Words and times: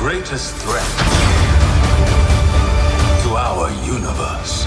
greatest 0.00 0.56
threat 0.56 0.88
to 3.22 3.36
our 3.36 3.68
universe 3.84 4.64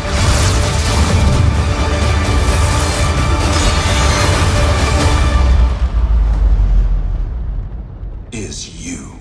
is 8.32 8.86
you. 8.86 9.14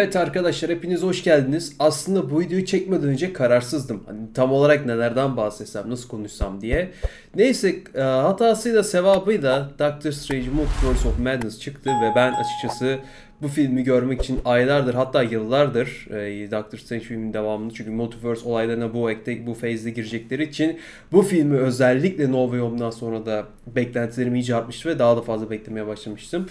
Evet 0.00 0.16
arkadaşlar 0.16 0.70
hepiniz 0.70 1.02
hoş 1.02 1.24
geldiniz. 1.24 1.76
Aslında 1.78 2.30
bu 2.30 2.40
videoyu 2.40 2.66
çekmeden 2.66 3.08
önce 3.08 3.32
kararsızdım. 3.32 4.04
Hani 4.06 4.32
tam 4.34 4.52
olarak 4.52 4.86
nelerden 4.86 5.36
bahsetsem, 5.36 5.90
nasıl 5.90 6.08
konuşsam 6.08 6.60
diye. 6.60 6.90
Neyse 7.34 7.74
e, 7.94 8.00
hatasıyla 8.00 8.82
sevabıyla 8.82 9.70
Doctor 9.78 10.10
Strange 10.10 10.48
Multiverse 10.50 11.08
of 11.08 11.18
Madness 11.18 11.60
çıktı 11.60 11.90
ve 11.90 12.12
ben 12.16 12.32
açıkçası 12.32 12.98
bu 13.42 13.48
filmi 13.48 13.84
görmek 13.84 14.22
için 14.22 14.40
aylardır 14.44 14.94
hatta 14.94 15.22
yıllardır 15.22 16.06
e, 16.10 16.50
Doctor 16.50 16.78
Strange 16.78 17.04
filminin 17.04 17.32
devamını 17.32 17.74
çünkü 17.74 17.90
Multiverse 17.90 18.48
olaylarına 18.48 18.94
bu 18.94 19.10
ekte 19.10 19.46
bu 19.46 19.54
feyzde 19.54 19.90
girecekleri 19.90 20.42
için 20.42 20.78
bu 21.12 21.22
filmi 21.22 21.56
özellikle 21.56 22.32
No 22.32 22.44
Way 22.44 22.60
Home'dan 22.60 22.90
sonra 22.90 23.26
da 23.26 23.44
beklentilerimi 23.66 24.38
iyice 24.38 24.56
artmıştı 24.56 24.88
ve 24.88 24.98
daha 24.98 25.16
da 25.16 25.22
fazla 25.22 25.50
beklemeye 25.50 25.86
başlamıştım. 25.86 26.46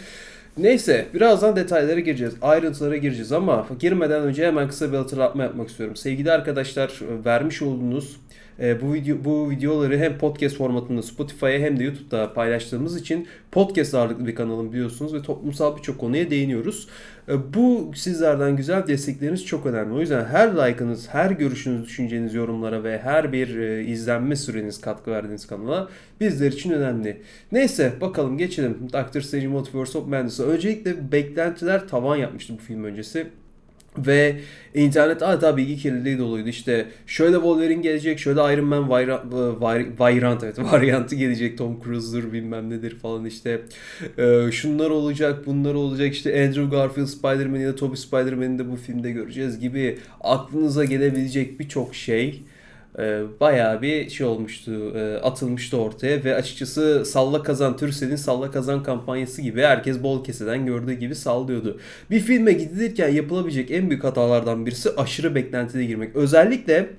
Neyse 0.57 1.07
birazdan 1.13 1.55
detaylara 1.55 1.99
gireceğiz, 1.99 2.33
ayrıntılara 2.41 2.97
gireceğiz 2.97 3.31
ama 3.31 3.67
girmeden 3.79 4.21
önce 4.21 4.47
hemen 4.47 4.67
kısa 4.67 4.91
bir 4.91 4.97
hatırlatma 4.97 5.43
yapmak 5.43 5.69
istiyorum. 5.69 5.95
Sevgili 5.95 6.31
arkadaşlar 6.31 6.99
vermiş 7.25 7.61
olduğunuz 7.61 8.17
e, 8.59 8.81
bu 8.81 8.93
video 8.93 9.17
bu 9.25 9.49
videoları 9.49 9.97
hem 9.97 10.17
podcast 10.17 10.57
formatında 10.57 11.01
Spotify'a 11.01 11.59
hem 11.59 11.79
de 11.79 11.83
YouTube'da 11.83 12.33
paylaştığımız 12.33 13.01
için 13.01 13.27
podcast 13.51 13.95
ağırlıklı 13.95 14.27
bir 14.27 14.35
kanalım 14.35 14.73
biliyorsunuz 14.73 15.13
ve 15.13 15.21
toplumsal 15.21 15.77
birçok 15.77 15.97
konuya 15.97 16.29
değiniyoruz. 16.29 16.87
E, 17.29 17.53
bu 17.53 17.91
sizlerden 17.95 18.55
güzel 18.55 18.87
destekleriniz 18.87 19.45
çok 19.45 19.65
önemli. 19.65 19.93
O 19.93 19.99
yüzden 19.99 20.25
her 20.25 20.49
like'ınız, 20.49 21.07
her 21.09 21.31
görüşünüz, 21.31 21.85
düşünceniz 21.85 22.33
yorumlara 22.33 22.83
ve 22.83 22.99
her 22.99 23.33
bir 23.33 23.57
e, 23.57 23.83
izlenme 23.83 24.35
süreniz 24.35 24.81
katkı 24.81 25.11
verdiğiniz 25.11 25.47
kanala 25.47 25.89
bizler 26.19 26.51
için 26.51 26.71
önemli. 26.71 27.21
Neyse 27.51 27.93
bakalım 28.01 28.37
geçelim. 28.37 28.77
Doctor 28.93 29.21
Strange 29.21 29.47
Multiverse 29.47 29.97
of 29.97 30.07
Madness'a. 30.07 30.43
Öncelikle 30.43 31.11
beklentiler 31.11 31.87
tavan 31.87 32.15
yapmıştı 32.15 32.53
bu 32.53 32.61
film 32.61 32.83
öncesi. 32.83 33.27
Ve 33.97 34.39
internet 34.73 35.23
adeta 35.23 35.57
bilgi 35.57 35.77
kirliliği 35.77 36.19
doluydu. 36.19 36.49
İşte 36.49 36.85
şöyle 37.07 37.35
Wolverine 37.35 37.81
gelecek, 37.81 38.19
şöyle 38.19 38.53
Iron 38.53 38.65
Man 38.65 38.89
variant, 39.99 40.43
evet 40.43 40.59
varyantı 40.71 41.15
gelecek. 41.15 41.57
Tom 41.57 41.83
Cruise'dur 41.83 42.33
bilmem 42.33 42.69
nedir 42.69 42.95
falan 42.99 43.25
işte. 43.25 43.61
Ee, 44.17 44.51
şunlar 44.51 44.89
olacak, 44.89 45.45
bunlar 45.45 45.73
olacak. 45.73 46.13
İşte 46.13 46.45
Andrew 46.45 46.77
Garfield 46.77 47.07
Spider-Man 47.07 47.59
ya 47.59 47.69
da 47.69 47.75
Tobey 47.75 47.97
Spider-Man'i 47.97 48.59
de 48.59 48.71
bu 48.71 48.75
filmde 48.75 49.11
göreceğiz 49.11 49.59
gibi 49.59 49.97
aklınıza 50.21 50.85
gelebilecek 50.85 51.59
birçok 51.59 51.95
şey 51.95 52.43
e, 52.99 53.21
bayağı 53.39 53.81
bir 53.81 54.09
şey 54.09 54.27
olmuştu, 54.27 54.97
e, 54.97 55.15
atılmıştı 55.15 55.77
ortaya 55.77 56.23
ve 56.23 56.35
açıkçası 56.35 57.05
salla 57.05 57.43
kazan 57.43 57.77
Türksel'in 57.77 58.15
salla 58.15 58.51
kazan 58.51 58.83
kampanyası 58.83 59.41
gibi 59.41 59.61
herkes 59.61 60.03
bol 60.03 60.23
keseden 60.23 60.65
gördüğü 60.65 60.93
gibi 60.93 61.15
sallıyordu. 61.15 61.79
Bir 62.11 62.19
filme 62.19 62.53
gidilirken 62.53 63.09
yapılabilecek 63.09 63.71
en 63.71 63.89
büyük 63.89 64.03
hatalardan 64.03 64.65
birisi 64.65 64.89
aşırı 64.97 65.35
beklentide 65.35 65.85
girmek. 65.85 66.15
Özellikle 66.15 66.89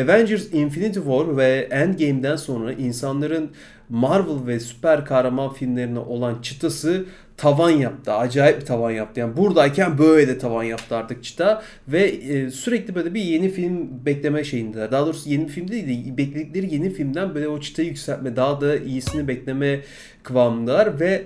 Avengers 0.00 0.52
Infinity 0.52 0.98
War 0.98 1.36
ve 1.36 1.68
Endgame'den 1.70 2.36
sonra 2.36 2.72
insanların 2.72 3.50
Marvel 3.88 4.46
ve 4.46 4.60
süper 4.60 5.04
kahraman 5.04 5.52
filmlerine 5.52 5.98
olan 5.98 6.42
çıtası 6.42 7.04
tavan 7.36 7.70
yaptı. 7.70 8.12
Acayip 8.12 8.60
bir 8.60 8.66
tavan 8.66 8.90
yaptı. 8.90 9.20
Yani 9.20 9.36
buradayken 9.36 9.98
böyle 9.98 10.28
de 10.28 10.38
tavan 10.38 10.62
yaptı 10.62 10.96
artık 10.96 11.24
çıta. 11.24 11.62
Ve 11.88 12.02
e, 12.02 12.50
sürekli 12.50 12.94
böyle 12.94 13.14
bir 13.14 13.22
yeni 13.22 13.48
film 13.48 13.88
bekleme 14.06 14.44
şeyindeler. 14.44 14.92
Daha 14.92 15.06
doğrusu 15.06 15.30
yeni 15.30 15.46
film 15.46 15.68
değil 15.68 15.86
de 15.86 16.16
bekledikleri 16.16 16.74
yeni 16.74 16.90
filmden 16.90 17.34
böyle 17.34 17.48
o 17.48 17.60
çıtayı 17.60 17.88
yükseltme, 17.88 18.36
daha 18.36 18.60
da 18.60 18.76
iyisini 18.76 19.28
bekleme 19.28 19.80
kıvamındalar. 20.22 21.00
Ve 21.00 21.22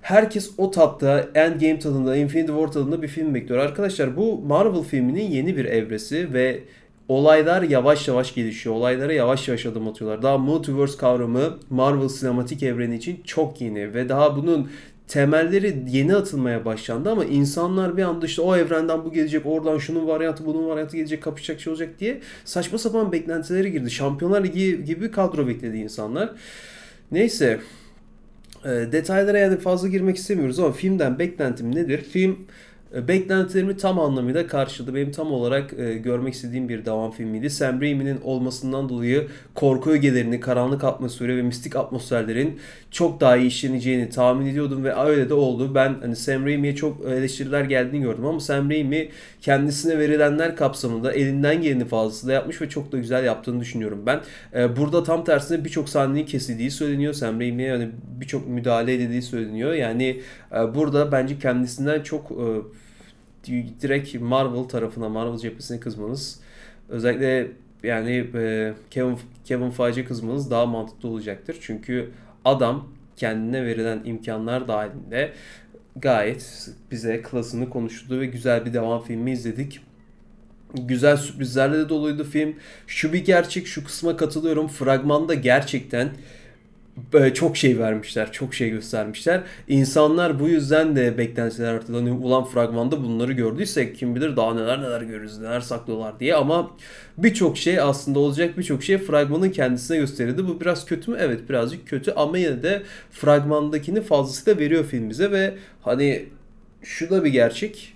herkes 0.00 0.50
o 0.58 0.70
tatta 0.70 1.28
Endgame 1.34 1.78
tadında, 1.78 2.16
Infinity 2.16 2.52
War 2.52 2.72
tadında 2.72 3.02
bir 3.02 3.08
film 3.08 3.34
bekliyor. 3.34 3.60
Arkadaşlar 3.60 4.16
bu 4.16 4.38
Marvel 4.38 4.82
filminin 4.82 5.30
yeni 5.30 5.56
bir 5.56 5.64
evresi 5.64 6.32
ve 6.32 6.60
olaylar 7.08 7.62
yavaş 7.62 8.08
yavaş 8.08 8.34
gelişiyor. 8.34 8.74
Olaylara 8.74 9.12
yavaş 9.12 9.48
yavaş 9.48 9.66
adım 9.66 9.88
atıyorlar. 9.88 10.22
Daha 10.22 10.38
multiverse 10.38 10.96
kavramı 10.98 11.58
Marvel 11.70 12.08
sinematik 12.08 12.62
evreni 12.62 12.96
için 12.96 13.20
çok 13.24 13.60
yeni 13.60 13.94
ve 13.94 14.08
daha 14.08 14.36
bunun 14.36 14.70
temelleri 15.10 15.84
yeni 15.88 16.16
atılmaya 16.16 16.64
başlandı 16.64 17.10
ama 17.10 17.24
insanlar 17.24 17.96
bir 17.96 18.02
anda 18.02 18.26
işte 18.26 18.42
o 18.42 18.56
evrenden 18.56 19.04
bu 19.04 19.12
gelecek, 19.12 19.46
oradan 19.46 19.78
şunun 19.78 20.06
varyantı, 20.06 20.46
bunun 20.46 20.68
varyantı 20.68 20.96
gelecek, 20.96 21.22
kapışacak 21.22 21.60
şey 21.60 21.70
olacak 21.70 22.00
diye 22.00 22.20
saçma 22.44 22.78
sapan 22.78 23.12
beklentileri 23.12 23.72
girdi. 23.72 23.90
Şampiyonlar 23.90 24.44
Ligi 24.44 24.84
gibi 24.84 25.10
kadro 25.10 25.48
bekledi 25.48 25.76
insanlar. 25.76 26.30
Neyse 27.12 27.60
e, 28.64 28.68
detaylara 28.68 29.38
yani 29.38 29.58
fazla 29.58 29.88
girmek 29.88 30.16
istemiyoruz 30.16 30.58
ama 30.58 30.72
filmden 30.72 31.18
beklentim 31.18 31.74
nedir? 31.74 32.02
Film 32.02 32.38
beklentilerimi 32.92 33.76
tam 33.76 34.00
anlamıyla 34.00 34.46
karşıladı. 34.46 34.94
Benim 34.94 35.12
tam 35.12 35.32
olarak 35.32 35.72
e, 35.78 35.94
görmek 35.94 36.34
istediğim 36.34 36.68
bir 36.68 36.84
devam 36.84 37.10
filmiydi. 37.10 37.50
Sam 37.50 37.80
Raimi'nin 37.80 38.20
olmasından 38.20 38.88
dolayı 38.88 39.28
korku 39.54 39.90
ögelerini, 39.90 40.40
karanlık 40.40 40.84
atmosferi 40.84 41.36
ve 41.36 41.42
mistik 41.42 41.76
atmosferlerin 41.76 42.58
çok 42.90 43.20
daha 43.20 43.36
iyi 43.36 43.46
işleneceğini 43.46 44.08
tahmin 44.08 44.46
ediyordum 44.46 44.84
ve 44.84 44.94
öyle 44.94 45.28
de 45.28 45.34
oldu. 45.34 45.74
Ben 45.74 45.96
hani 46.00 46.16
Sam 46.16 46.46
Raimi'ye 46.46 46.76
çok 46.76 47.04
eleştiriler 47.04 47.64
geldiğini 47.64 48.02
gördüm 48.02 48.26
ama 48.26 48.40
Sam 48.40 48.70
Raimi 48.70 49.08
kendisine 49.40 49.98
verilenler 49.98 50.56
kapsamında 50.56 51.12
elinden 51.12 51.62
geleni 51.62 51.84
fazlasıyla 51.84 52.34
yapmış 52.34 52.62
ve 52.62 52.68
çok 52.68 52.92
da 52.92 52.98
güzel 52.98 53.24
yaptığını 53.24 53.60
düşünüyorum 53.60 54.02
ben. 54.06 54.20
E, 54.54 54.76
burada 54.76 55.02
tam 55.02 55.24
tersine 55.24 55.64
birçok 55.64 55.88
sahnenin 55.88 56.26
kesildiği 56.26 56.70
söyleniyor. 56.70 57.12
Sam 57.12 57.40
Raimi'ye 57.40 57.68
yani 57.68 57.88
birçok 58.20 58.48
müdahale 58.48 58.94
edildiği 58.94 59.22
söyleniyor. 59.22 59.72
Yani 59.72 60.20
e, 60.52 60.74
burada 60.74 61.12
bence 61.12 61.38
kendisinden 61.38 62.02
çok 62.02 62.32
direkt 63.46 64.14
Marvel 64.14 64.64
tarafına, 64.64 65.08
Marvel 65.08 65.38
cephesine 65.38 65.80
kızmanız 65.80 66.40
özellikle 66.88 67.50
yani 67.82 68.28
e, 68.34 68.72
Kevin 68.90 69.18
Kevin 69.44 69.70
Feige 69.70 70.04
kızmanız 70.04 70.50
daha 70.50 70.66
mantıklı 70.66 71.08
olacaktır. 71.08 71.56
Çünkü 71.60 72.10
adam 72.44 72.88
kendine 73.16 73.64
verilen 73.64 74.00
imkanlar 74.04 74.68
dahilinde 74.68 75.32
gayet 75.96 76.70
bize 76.90 77.22
klasını 77.22 77.70
konuştu 77.70 78.20
ve 78.20 78.26
güzel 78.26 78.66
bir 78.66 78.72
devam 78.72 79.02
filmi 79.02 79.32
izledik. 79.32 79.80
Güzel 80.74 81.16
sürprizlerle 81.16 81.78
de 81.78 81.88
doluydu 81.88 82.24
film. 82.24 82.54
Şu 82.86 83.12
bir 83.12 83.24
gerçek, 83.24 83.66
şu 83.66 83.84
kısma 83.84 84.16
katılıyorum. 84.16 84.68
Fragmanda 84.68 85.34
gerçekten 85.34 86.10
çok 87.34 87.56
şey 87.56 87.78
vermişler, 87.78 88.32
çok 88.32 88.54
şey 88.54 88.70
göstermişler. 88.70 89.42
İnsanlar 89.68 90.40
bu 90.40 90.48
yüzden 90.48 90.96
de 90.96 91.18
beklentiler 91.18 91.74
arttı. 91.74 91.92
ulan 91.96 92.44
fragmanda 92.44 93.02
bunları 93.04 93.32
gördüysek 93.32 93.96
kim 93.96 94.14
bilir 94.14 94.36
daha 94.36 94.54
neler 94.54 94.82
neler 94.82 95.02
görürüz, 95.02 95.38
neler 95.38 95.60
saklıyorlar 95.60 96.20
diye 96.20 96.34
ama 96.34 96.70
birçok 97.18 97.58
şey 97.58 97.80
aslında 97.80 98.18
olacak 98.18 98.58
birçok 98.58 98.82
şey 98.82 98.98
fragmanın 98.98 99.50
kendisine 99.50 99.96
gösterildi. 99.96 100.48
Bu 100.48 100.60
biraz 100.60 100.86
kötü 100.86 101.10
mü? 101.10 101.16
Evet 101.20 101.48
birazcık 101.48 101.88
kötü 101.88 102.12
ama 102.12 102.38
yine 102.38 102.62
de 102.62 102.82
fragmandakini 103.10 104.00
fazlasıyla 104.00 104.60
veriyor 104.60 104.84
film 104.84 105.10
bize 105.10 105.30
ve 105.30 105.54
hani 105.82 106.26
şu 106.82 107.10
da 107.10 107.24
bir 107.24 107.30
gerçek 107.30 107.94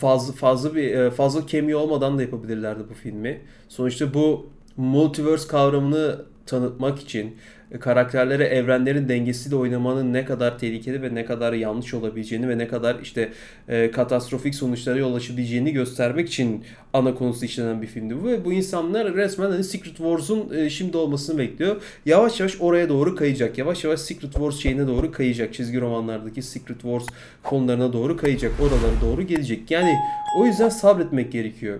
fazla 0.00 0.32
fazla 0.32 0.74
bir 0.74 0.94
e, 0.94 1.10
fazla 1.10 1.46
kemiği 1.46 1.76
olmadan 1.76 2.18
da 2.18 2.22
yapabilirlerdi 2.22 2.82
bu 2.90 2.94
filmi. 2.94 3.40
Sonuçta 3.68 4.14
bu 4.14 4.50
multiverse 4.76 5.48
kavramını 5.48 6.24
tanıtmak 6.46 7.00
için 7.00 7.36
karakterlere 7.80 8.44
evrenlerin 8.44 9.08
dengesiyle 9.08 9.56
oynamanın 9.56 10.12
ne 10.12 10.24
kadar 10.24 10.58
tehlikeli 10.58 11.02
ve 11.02 11.14
ne 11.14 11.24
kadar 11.24 11.52
yanlış 11.52 11.94
olabileceğini 11.94 12.48
ve 12.48 12.58
ne 12.58 12.68
kadar 12.68 12.96
işte 13.02 13.32
e, 13.68 13.90
katastrofik 13.90 14.54
sonuçlara 14.54 14.98
yol 14.98 15.14
açabileceğini 15.14 15.72
göstermek 15.72 16.28
için 16.28 16.64
ana 16.92 17.14
konusu 17.14 17.44
işlenen 17.44 17.82
bir 17.82 17.86
filmdi 17.86 18.16
bu 18.22 18.26
ve 18.26 18.44
bu 18.44 18.52
insanlar 18.52 19.14
resmen 19.14 19.50
hani 19.50 19.64
Secret 19.64 19.96
Wars'un 19.96 20.54
e, 20.54 20.70
şimdi 20.70 20.96
olmasını 20.96 21.38
bekliyor. 21.38 21.82
Yavaş 22.06 22.40
yavaş 22.40 22.56
oraya 22.60 22.88
doğru 22.88 23.16
kayacak. 23.16 23.58
Yavaş 23.58 23.84
yavaş 23.84 24.00
Secret 24.00 24.32
Wars 24.32 24.56
şeyine 24.56 24.86
doğru 24.86 25.12
kayacak. 25.12 25.54
Çizgi 25.54 25.80
romanlardaki 25.80 26.42
Secret 26.42 26.80
Wars 26.80 27.06
konularına 27.42 27.92
doğru 27.92 28.16
kayacak. 28.16 28.52
Oralara 28.60 29.00
doğru 29.00 29.22
gelecek. 29.22 29.70
Yani 29.70 29.94
o 30.38 30.46
yüzden 30.46 30.68
sabretmek 30.68 31.32
gerekiyor. 31.32 31.78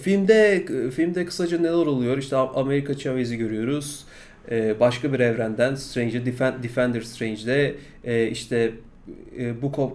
Filmde 0.00 0.64
filmde 0.90 1.24
kısaca 1.24 1.58
neler 1.58 1.72
oluyor? 1.72 2.18
İşte 2.18 2.36
Amerika 2.36 2.98
Chavez'i 2.98 3.36
görüyoruz. 3.36 4.04
Ee, 4.50 4.80
başka 4.80 5.12
bir 5.12 5.20
evrenden 5.20 5.74
Strange 5.74 6.26
Defender 6.62 7.00
Strange'de 7.00 7.74
e, 8.04 8.26
işte 8.26 8.72
e, 9.38 9.62
Book 9.62 9.78
of 9.78 9.92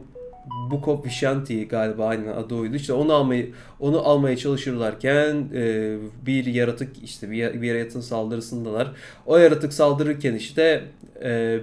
Book 0.72 1.06
Vishanti 1.06 1.68
galiba 1.68 2.06
aynı 2.06 2.36
adı 2.36 2.56
oydu. 2.56 2.76
İşte 2.76 2.94
onu 2.94 3.14
almayı 3.14 3.52
onu 3.80 4.08
almaya 4.08 4.38
çalışırlarken 4.38 5.50
e, 5.54 5.96
bir 6.26 6.46
yaratık 6.46 7.04
işte 7.04 7.32
bir, 7.32 7.62
bir 7.62 7.76
yaratığın 7.76 8.02
saldırısındalar. 8.02 8.92
O 9.26 9.38
yaratık 9.38 9.74
saldırırken 9.74 10.34
işte 10.34 10.84
e, 11.24 11.60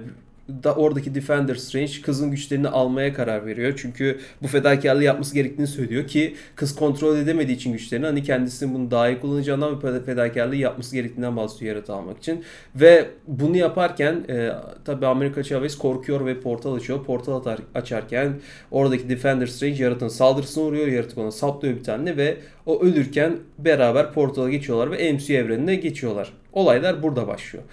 da 0.49 0.75
oradaki 0.75 1.15
Defender 1.15 1.55
Strange 1.55 2.01
kızın 2.01 2.31
güçlerini 2.31 2.67
almaya 2.67 3.13
karar 3.13 3.45
veriyor. 3.45 3.73
Çünkü 3.77 4.19
bu 4.41 4.47
fedakarlığı 4.47 5.03
yapması 5.03 5.35
gerektiğini 5.35 5.67
söylüyor 5.67 6.07
ki 6.07 6.35
kız 6.55 6.75
kontrol 6.75 7.17
edemediği 7.17 7.57
için 7.57 7.73
güçlerini 7.73 8.05
hani 8.05 8.23
kendisinin 8.23 8.73
bunu 8.73 8.91
daha 8.91 9.09
iyi 9.09 9.19
kullanacağından 9.19 9.83
ve 9.83 10.03
fedakarlığı 10.03 10.55
yapması 10.55 10.95
gerektiğinden 10.95 11.37
bahsediyor 11.37 11.75
yaratığı 11.75 11.93
almak 11.93 12.17
için. 12.17 12.43
Ve 12.75 13.09
bunu 13.27 13.57
yaparken 13.57 14.25
e, 14.29 14.49
tabi 14.85 15.05
Amerika 15.05 15.43
Chavez 15.43 15.77
korkuyor 15.77 16.25
ve 16.25 16.39
portal 16.39 16.75
açıyor. 16.75 17.05
Portal 17.05 17.35
atar, 17.35 17.59
açarken 17.75 18.33
oradaki 18.71 19.09
Defender 19.09 19.47
Strange 19.47 19.83
yaratığın 19.83 20.07
saldırısına 20.07 20.63
uğruyor. 20.63 20.87
Yaratık 20.87 21.17
ona 21.17 21.31
saplıyor 21.31 21.75
bir 21.75 21.83
tane 21.83 22.17
ve 22.17 22.37
o 22.65 22.81
ölürken 22.83 23.37
beraber 23.59 24.13
portala 24.13 24.49
geçiyorlar 24.49 24.91
ve 24.91 25.13
MCU 25.13 25.33
evrenine 25.33 25.75
geçiyorlar. 25.75 26.33
Olaylar 26.53 27.03
burada 27.03 27.27
başlıyor. 27.27 27.63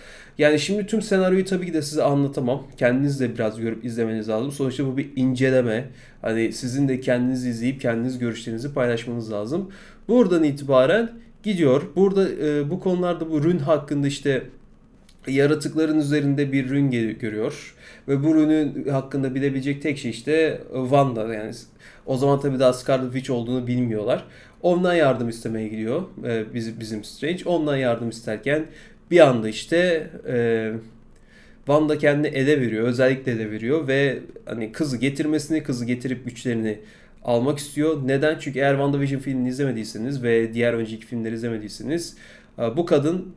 Yani 0.41 0.59
şimdi 0.61 0.87
tüm 0.87 1.03
senaryoyu 1.03 1.45
tabii 1.45 1.67
ki 1.67 1.75
de 1.75 1.83
size 1.83 2.03
anlatamam. 2.03 2.67
Kendiniz 2.77 3.21
de 3.21 3.35
biraz 3.35 3.61
görüp 3.61 3.85
izlemeniz 3.85 4.29
lazım. 4.29 4.53
Sonuçta 4.53 4.87
bu 4.87 4.97
bir 4.97 5.11
inceleme. 5.17 5.89
Hani 6.23 6.53
sizin 6.53 6.89
de 6.89 7.01
kendiniz 7.01 7.47
izleyip 7.47 7.81
kendiniz 7.81 8.19
görüşlerinizi 8.19 8.75
paylaşmanız 8.75 9.33
lazım. 9.33 9.71
Buradan 10.09 10.45
itibaren 10.45 11.11
gidiyor. 11.43 11.83
Burada 11.97 12.29
e, 12.29 12.71
bu 12.71 12.81
konularda 12.81 13.31
bu 13.31 13.45
rün 13.45 13.59
hakkında 13.59 14.07
işte 14.07 14.43
yaratıkların 15.27 15.99
üzerinde 15.99 16.53
bir 16.53 16.69
rün 16.69 16.91
görüyor. 17.19 17.75
Ve 18.09 18.25
bu 18.25 18.35
rünün 18.35 18.89
hakkında 18.89 19.35
bilebilecek 19.35 19.83
tek 19.83 19.99
şey 19.99 20.11
işte 20.11 20.61
Wanda. 20.73 21.35
Yani 21.35 21.53
o 22.07 22.17
zaman 22.17 22.41
tabii 22.41 22.59
daha 22.59 22.73
Scarlet 22.73 23.13
Witch 23.13 23.31
olduğunu 23.31 23.67
bilmiyorlar. 23.67 24.25
Ondan 24.63 24.95
yardım 24.95 25.29
istemeye 25.29 25.69
gidiyor 25.69 26.03
e, 26.25 26.55
bizim, 26.55 26.81
bizim 26.81 27.05
Strange. 27.05 27.45
Ondan 27.45 27.77
yardım 27.77 28.09
isterken 28.09 28.67
bir 29.11 29.21
anda 29.21 29.49
işte 29.49 30.11
e, 30.29 30.73
Wanda 31.67 31.99
kendini 31.99 32.27
ele 32.27 32.61
veriyor. 32.61 32.89
Özellikle 32.89 33.33
ele 33.33 33.51
veriyor 33.51 33.89
ve 33.89 34.19
hani 34.47 34.73
kızı 34.73 34.97
getirmesini, 34.97 35.63
kızı 35.63 35.85
getirip 35.85 36.25
güçlerini 36.25 36.79
almak 37.25 37.59
istiyor. 37.59 38.01
Neden? 38.05 38.39
Çünkü 38.41 38.59
eğer 38.59 38.73
WandaVision 38.73 39.21
filmini 39.21 39.49
izlemediyseniz 39.49 40.23
ve 40.23 40.55
diğer 40.55 40.73
önceki 40.73 41.07
filmleri 41.07 41.35
izlemediyseniz 41.35 42.17
e, 42.59 42.77
bu 42.77 42.87
kadın 42.87 43.35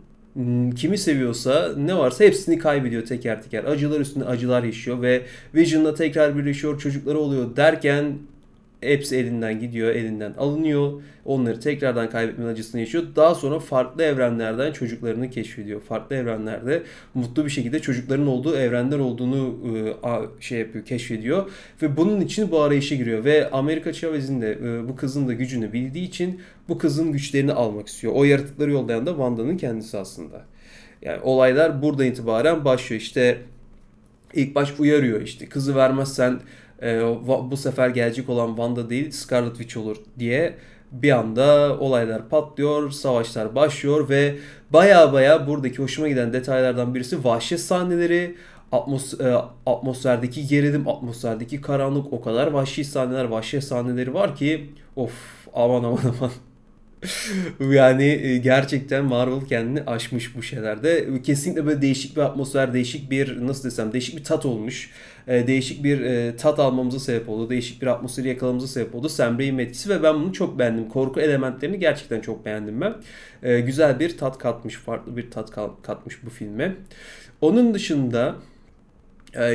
kimi 0.76 0.98
seviyorsa 0.98 1.74
ne 1.78 1.98
varsa 1.98 2.24
hepsini 2.24 2.58
kaybediyor 2.58 3.06
teker 3.06 3.42
teker. 3.42 3.64
Acılar 3.64 4.00
üstünde 4.00 4.26
acılar 4.26 4.64
yaşıyor 4.64 5.02
ve 5.02 5.22
Vision'la 5.56 5.96
tekrar 5.96 6.38
birleşiyor, 6.38 6.80
çocukları 6.80 7.20
oluyor 7.20 7.56
derken 7.56 8.14
hepsi 8.84 9.16
elinden 9.16 9.60
gidiyor, 9.60 9.90
elinden 9.90 10.34
alınıyor. 10.34 11.02
Onları 11.26 11.60
tekrardan 11.60 12.10
kaybetmenin 12.10 12.50
acısını 12.50 12.82
yaşıyor. 12.82 13.04
Daha 13.16 13.36
sonra 13.36 13.60
farklı 13.60 14.04
evrenlerden 14.04 14.72
çocuklarını 14.72 15.30
keşfediyor. 15.30 15.82
Farklı 15.82 16.16
evrenlerde 16.16 16.84
mutlu 17.14 17.46
bir 17.46 17.50
şekilde 17.50 17.80
çocukların 17.80 18.28
olduğu 18.28 18.56
evrenler 18.56 19.00
olduğunu 19.00 19.58
e, 19.78 20.42
şey 20.42 20.60
yapıyor, 20.60 20.86
keşfediyor. 20.86 21.52
Ve 21.82 21.98
bunun 21.98 22.22
için 22.22 22.52
bu 22.52 22.62
arayışa 22.62 22.96
giriyor. 22.96 23.26
Ve 23.26 23.50
Amerika 23.52 23.94
Chavez'in 23.94 24.42
de 24.42 24.52
e, 24.52 24.90
bu 24.90 24.96
kızın 24.96 25.28
da 25.28 25.34
gücünü 25.34 25.74
bildiği 25.74 26.08
için 26.08 26.42
bu 26.70 26.78
kızın 26.78 27.12
güçlerini 27.12 27.54
almak 27.54 27.88
istiyor. 27.88 28.14
O 28.16 28.24
yaratıkları 28.24 28.72
yollayan 28.72 29.06
da 29.06 29.10
Wanda'nın 29.10 29.58
kendisi 29.58 29.98
aslında. 29.98 30.42
Yani 31.02 31.22
olaylar 31.22 31.82
burada 31.82 32.06
itibaren 32.06 32.66
başlıyor. 32.66 33.02
İşte 33.02 33.38
ilk 34.34 34.56
baş 34.56 34.80
uyarıyor 34.80 35.22
işte 35.22 35.50
kızı 35.50 35.76
vermezsen 35.76 36.40
e, 36.82 37.02
bu 37.52 37.58
sefer 37.58 37.90
gelecek 37.90 38.30
olan 38.30 38.48
Wanda 38.48 38.90
değil 38.90 39.12
Scarlet 39.12 39.58
Witch 39.58 39.78
olur 39.78 39.98
diye 40.20 40.58
bir 40.94 41.12
anda 41.12 41.78
olaylar 41.80 42.30
patlıyor, 42.30 42.92
savaşlar 42.92 43.56
başlıyor 43.56 44.10
ve 44.10 44.36
baya 44.70 45.14
baya 45.14 45.48
buradaki 45.48 45.78
hoşuma 45.78 46.08
giden 46.08 46.34
detaylardan 46.34 46.96
birisi 46.96 47.24
vahşet 47.24 47.60
sahneleri, 47.60 48.36
atmos 48.72 49.14
e, 49.20 49.36
atmosferdeki 49.66 50.48
gerilim, 50.48 50.88
atmosferdeki 50.88 51.62
karanlık 51.62 52.14
o 52.14 52.22
kadar 52.22 52.48
vahşi 52.48 52.86
sahneler, 52.86 53.26
vahşet 53.26 53.64
sahneleri 53.64 54.14
var 54.14 54.36
ki 54.36 54.70
of 54.96 55.12
aman 55.54 55.84
aman 55.84 56.02
aman. 56.20 56.32
yani 57.74 58.04
e, 58.04 58.38
gerçekten 58.38 59.06
Marvel 59.06 59.48
kendini 59.50 59.84
aşmış 59.84 60.36
bu 60.36 60.44
şeylerde. 60.44 61.22
Kesinlikle 61.24 61.66
böyle 61.66 61.82
değişik 61.82 62.16
bir 62.16 62.22
atmosfer, 62.22 62.74
değişik 62.74 63.12
bir 63.12 63.48
nasıl 63.48 63.64
desem 63.64 63.94
değişik 63.94 64.18
bir 64.18 64.24
tat 64.24 64.46
olmuş. 64.46 64.90
E, 65.28 65.48
değişik 65.48 65.84
bir 65.84 66.02
e, 66.02 66.36
tat 66.36 66.60
almamıza 66.60 67.00
sebep 67.00 67.30
oldu. 67.30 67.50
Değişik 67.50 67.82
bir 67.82 67.88
atmosferi 67.88 68.28
yakalamamıza 68.28 68.68
sebep 68.68 68.96
oldu. 68.96 69.10
Sam 69.10 69.40
Raimi 69.40 69.62
etkisi 69.62 69.90
ve 69.90 70.04
ben 70.04 70.16
bunu 70.16 70.34
çok 70.34 70.60
beğendim. 70.60 70.90
Korku 70.90 71.20
elementlerini 71.20 71.80
gerçekten 71.80 72.22
çok 72.22 72.46
beğendim 72.46 72.82
ben. 72.82 72.96
Güzel 73.62 74.00
bir 74.00 74.18
tat 74.18 74.38
katmış, 74.38 74.76
farklı 74.76 75.18
bir 75.18 75.32
tat 75.32 75.52
katmış 75.84 76.26
bu 76.26 76.30
filme. 76.30 76.76
Onun 77.42 77.74
dışında 77.74 78.36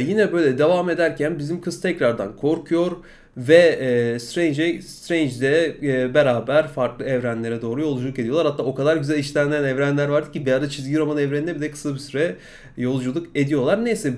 yine 0.01 0.33
böyle 0.33 0.59
devam 0.59 0.91
ederken 0.91 1.39
bizim 1.39 1.61
kız 1.61 1.81
tekrardan 1.81 2.37
korkuyor 2.37 2.93
ve 3.39 3.55
e, 3.55 4.19
Strange, 4.19 4.83
Strange'de 4.83 5.77
e, 5.83 6.15
beraber 6.15 6.69
farklı 6.69 7.05
evrenlere 7.05 7.63
doğru 7.63 7.81
yolculuk 7.81 8.19
ediyorlar. 8.19 8.47
Hatta 8.47 8.63
o 8.63 8.75
kadar 8.75 8.97
güzel 8.97 9.19
işlenen 9.19 9.65
evrenler 9.65 10.09
vardı 10.09 10.33
ki 10.33 10.47
bir 10.47 10.53
arada 10.53 10.69
çizgi 10.69 10.99
roman 10.99 11.19
evreninde 11.19 11.55
bir 11.55 11.61
de 11.61 11.71
kısa 11.71 11.95
bir 11.95 11.99
süre 11.99 12.37
yolculuk 12.77 13.27
ediyorlar. 13.35 13.85
Neyse 13.85 14.15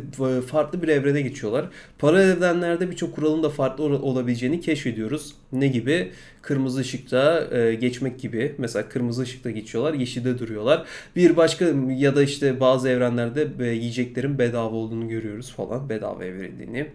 farklı 0.47 0.83
bir 0.83 0.89
evrene 0.89 1.21
geçiyorlar. 1.21 1.67
Paralel 1.99 2.37
evrenlerde 2.37 2.91
birçok 2.91 3.15
kuralın 3.15 3.43
da 3.43 3.51
farklı 3.51 3.85
olabileceğini 3.85 4.61
keşfediyoruz. 4.61 5.35
Ne 5.53 5.69
gibi? 5.69 6.11
Kırmızı 6.43 6.81
ışıkta 6.81 7.49
e, 7.57 7.75
geçmek 7.75 8.21
gibi. 8.21 8.55
Mesela 8.59 8.89
kırmızı 8.89 9.23
ışıkta 9.23 9.51
geçiyorlar, 9.51 9.95
yeşilde 9.95 10.39
duruyorlar. 10.39 10.85
Bir 11.17 11.37
başka 11.37 11.65
ya 11.97 12.17
da 12.17 12.23
işte 12.23 12.61
bazı 12.61 12.89
evrenlerde 12.89 13.49
e, 13.61 13.67
yiyeceklerin 13.67 14.39
bedava 14.39 14.77
olduğunu 14.77 15.09
görüyoruz 15.09 15.53
falan. 15.53 15.89
Bedava 15.89 16.21
verildiğini. 16.21 16.87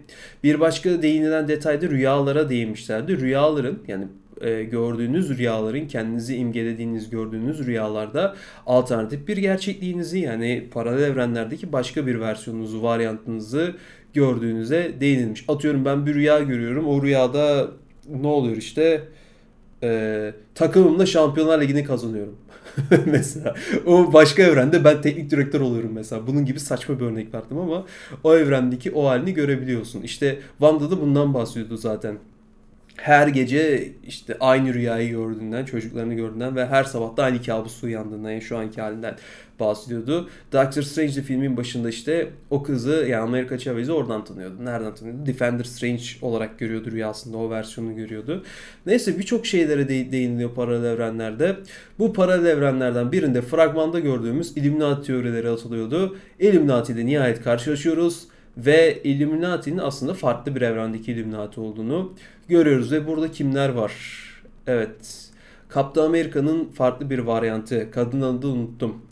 Bir 0.44 0.60
başka 0.60 1.02
değinilen 1.02 1.48
detayda 1.48 1.88
rüyalara 1.88 2.48
değinmişlerdi. 2.48 3.20
Rüyaların 3.20 3.78
yani 3.88 4.06
e, 4.40 4.62
gördüğünüz 4.64 5.38
rüyaların 5.38 5.88
kendinizi 5.88 6.36
imgelediğiniz 6.36 7.10
gördüğünüz 7.10 7.66
rüyalarda 7.66 8.36
alternatif 8.66 9.28
bir 9.28 9.36
gerçekliğinizi 9.36 10.18
yani 10.18 10.68
paralel 10.70 11.02
evrenlerdeki 11.02 11.72
başka 11.72 12.06
bir 12.06 12.20
versiyonunuzu, 12.20 12.82
varyantınızı 12.82 13.74
gördüğünüze 14.14 14.92
değinilmiş. 15.00 15.44
Atıyorum 15.48 15.84
ben 15.84 16.06
bir 16.06 16.14
rüya 16.14 16.40
görüyorum. 16.40 16.88
O 16.88 17.02
rüyada 17.02 17.70
ne 18.10 18.26
oluyor 18.26 18.56
işte? 18.56 19.02
Ee, 19.82 20.32
takımımla 20.54 21.06
Şampiyonlar 21.06 21.60
Ligi'ni 21.60 21.84
kazanıyorum. 21.84 22.36
mesela 23.06 23.54
o 23.86 24.12
başka 24.12 24.42
evrende 24.42 24.84
ben 24.84 25.02
teknik 25.02 25.30
direktör 25.30 25.60
oluyorum 25.60 25.90
mesela. 25.94 26.26
Bunun 26.26 26.44
gibi 26.44 26.60
saçma 26.60 27.00
bir 27.00 27.04
örnek 27.04 27.34
verdim 27.34 27.58
ama 27.58 27.84
o 28.24 28.36
evrendeki 28.36 28.92
o 28.92 29.06
halini 29.06 29.34
görebiliyorsun. 29.34 30.02
İşte 30.02 30.38
Wanda 30.58 30.90
da 30.90 31.00
bundan 31.00 31.34
bahsediyordu 31.34 31.76
zaten 31.76 32.18
her 32.96 33.28
gece 33.28 33.92
işte 34.06 34.36
aynı 34.40 34.74
rüyayı 34.74 35.10
gördüğünden, 35.10 35.64
çocuklarını 35.64 36.14
gördüğünden 36.14 36.56
ve 36.56 36.66
her 36.66 36.84
sabah 36.84 37.16
da 37.16 37.24
aynı 37.24 37.42
kabusu 37.42 37.86
uyandığından, 37.86 38.30
yani 38.30 38.42
şu 38.42 38.58
anki 38.58 38.80
halinden 38.80 39.16
bahsediyordu. 39.60 40.28
Doctor 40.52 40.82
Strange 40.82 41.22
filmin 41.22 41.56
başında 41.56 41.88
işte 41.88 42.30
o 42.50 42.62
kızı 42.62 43.06
yani 43.08 43.22
Amerika 43.22 43.58
Chavez'i 43.58 43.92
oradan 43.92 44.24
tanıyordu. 44.24 44.64
Nereden 44.64 44.94
tanıyordu? 44.94 45.26
Defender 45.26 45.64
Strange 45.64 46.02
olarak 46.22 46.58
görüyordu 46.58 46.90
rüyasında 46.90 47.36
o 47.36 47.50
versiyonu 47.50 47.96
görüyordu. 47.96 48.44
Neyse 48.86 49.18
birçok 49.18 49.46
şeylere 49.46 49.88
de 49.88 50.12
değiniliyor 50.12 50.54
paralel 50.54 50.84
evrenlerde. 50.84 51.56
Bu 51.98 52.12
paralel 52.12 52.46
evrenlerden 52.46 53.12
birinde 53.12 53.42
fragmanda 53.42 54.00
gördüğümüz 54.00 54.56
Illuminati 54.56 55.06
teorileri 55.06 55.48
atılıyordu. 55.50 56.16
Illuminati 56.38 56.92
ile 56.92 57.06
nihayet 57.06 57.42
karşılaşıyoruz 57.42 58.28
ve 58.56 59.02
Illuminati'nin 59.02 59.78
aslında 59.78 60.14
farklı 60.14 60.54
bir 60.56 60.60
evrendeki 60.60 61.12
Illuminati 61.12 61.60
olduğunu 61.60 62.14
görüyoruz 62.48 62.92
ve 62.92 63.06
burada 63.06 63.30
kimler 63.30 63.68
var? 63.68 63.92
Evet. 64.66 65.30
Kaptan 65.68 66.04
Amerika'nın 66.04 66.64
farklı 66.64 67.10
bir 67.10 67.18
varyantı. 67.18 67.90
Kadın 67.90 68.20
adını 68.20 68.52
unuttum. 68.52 69.02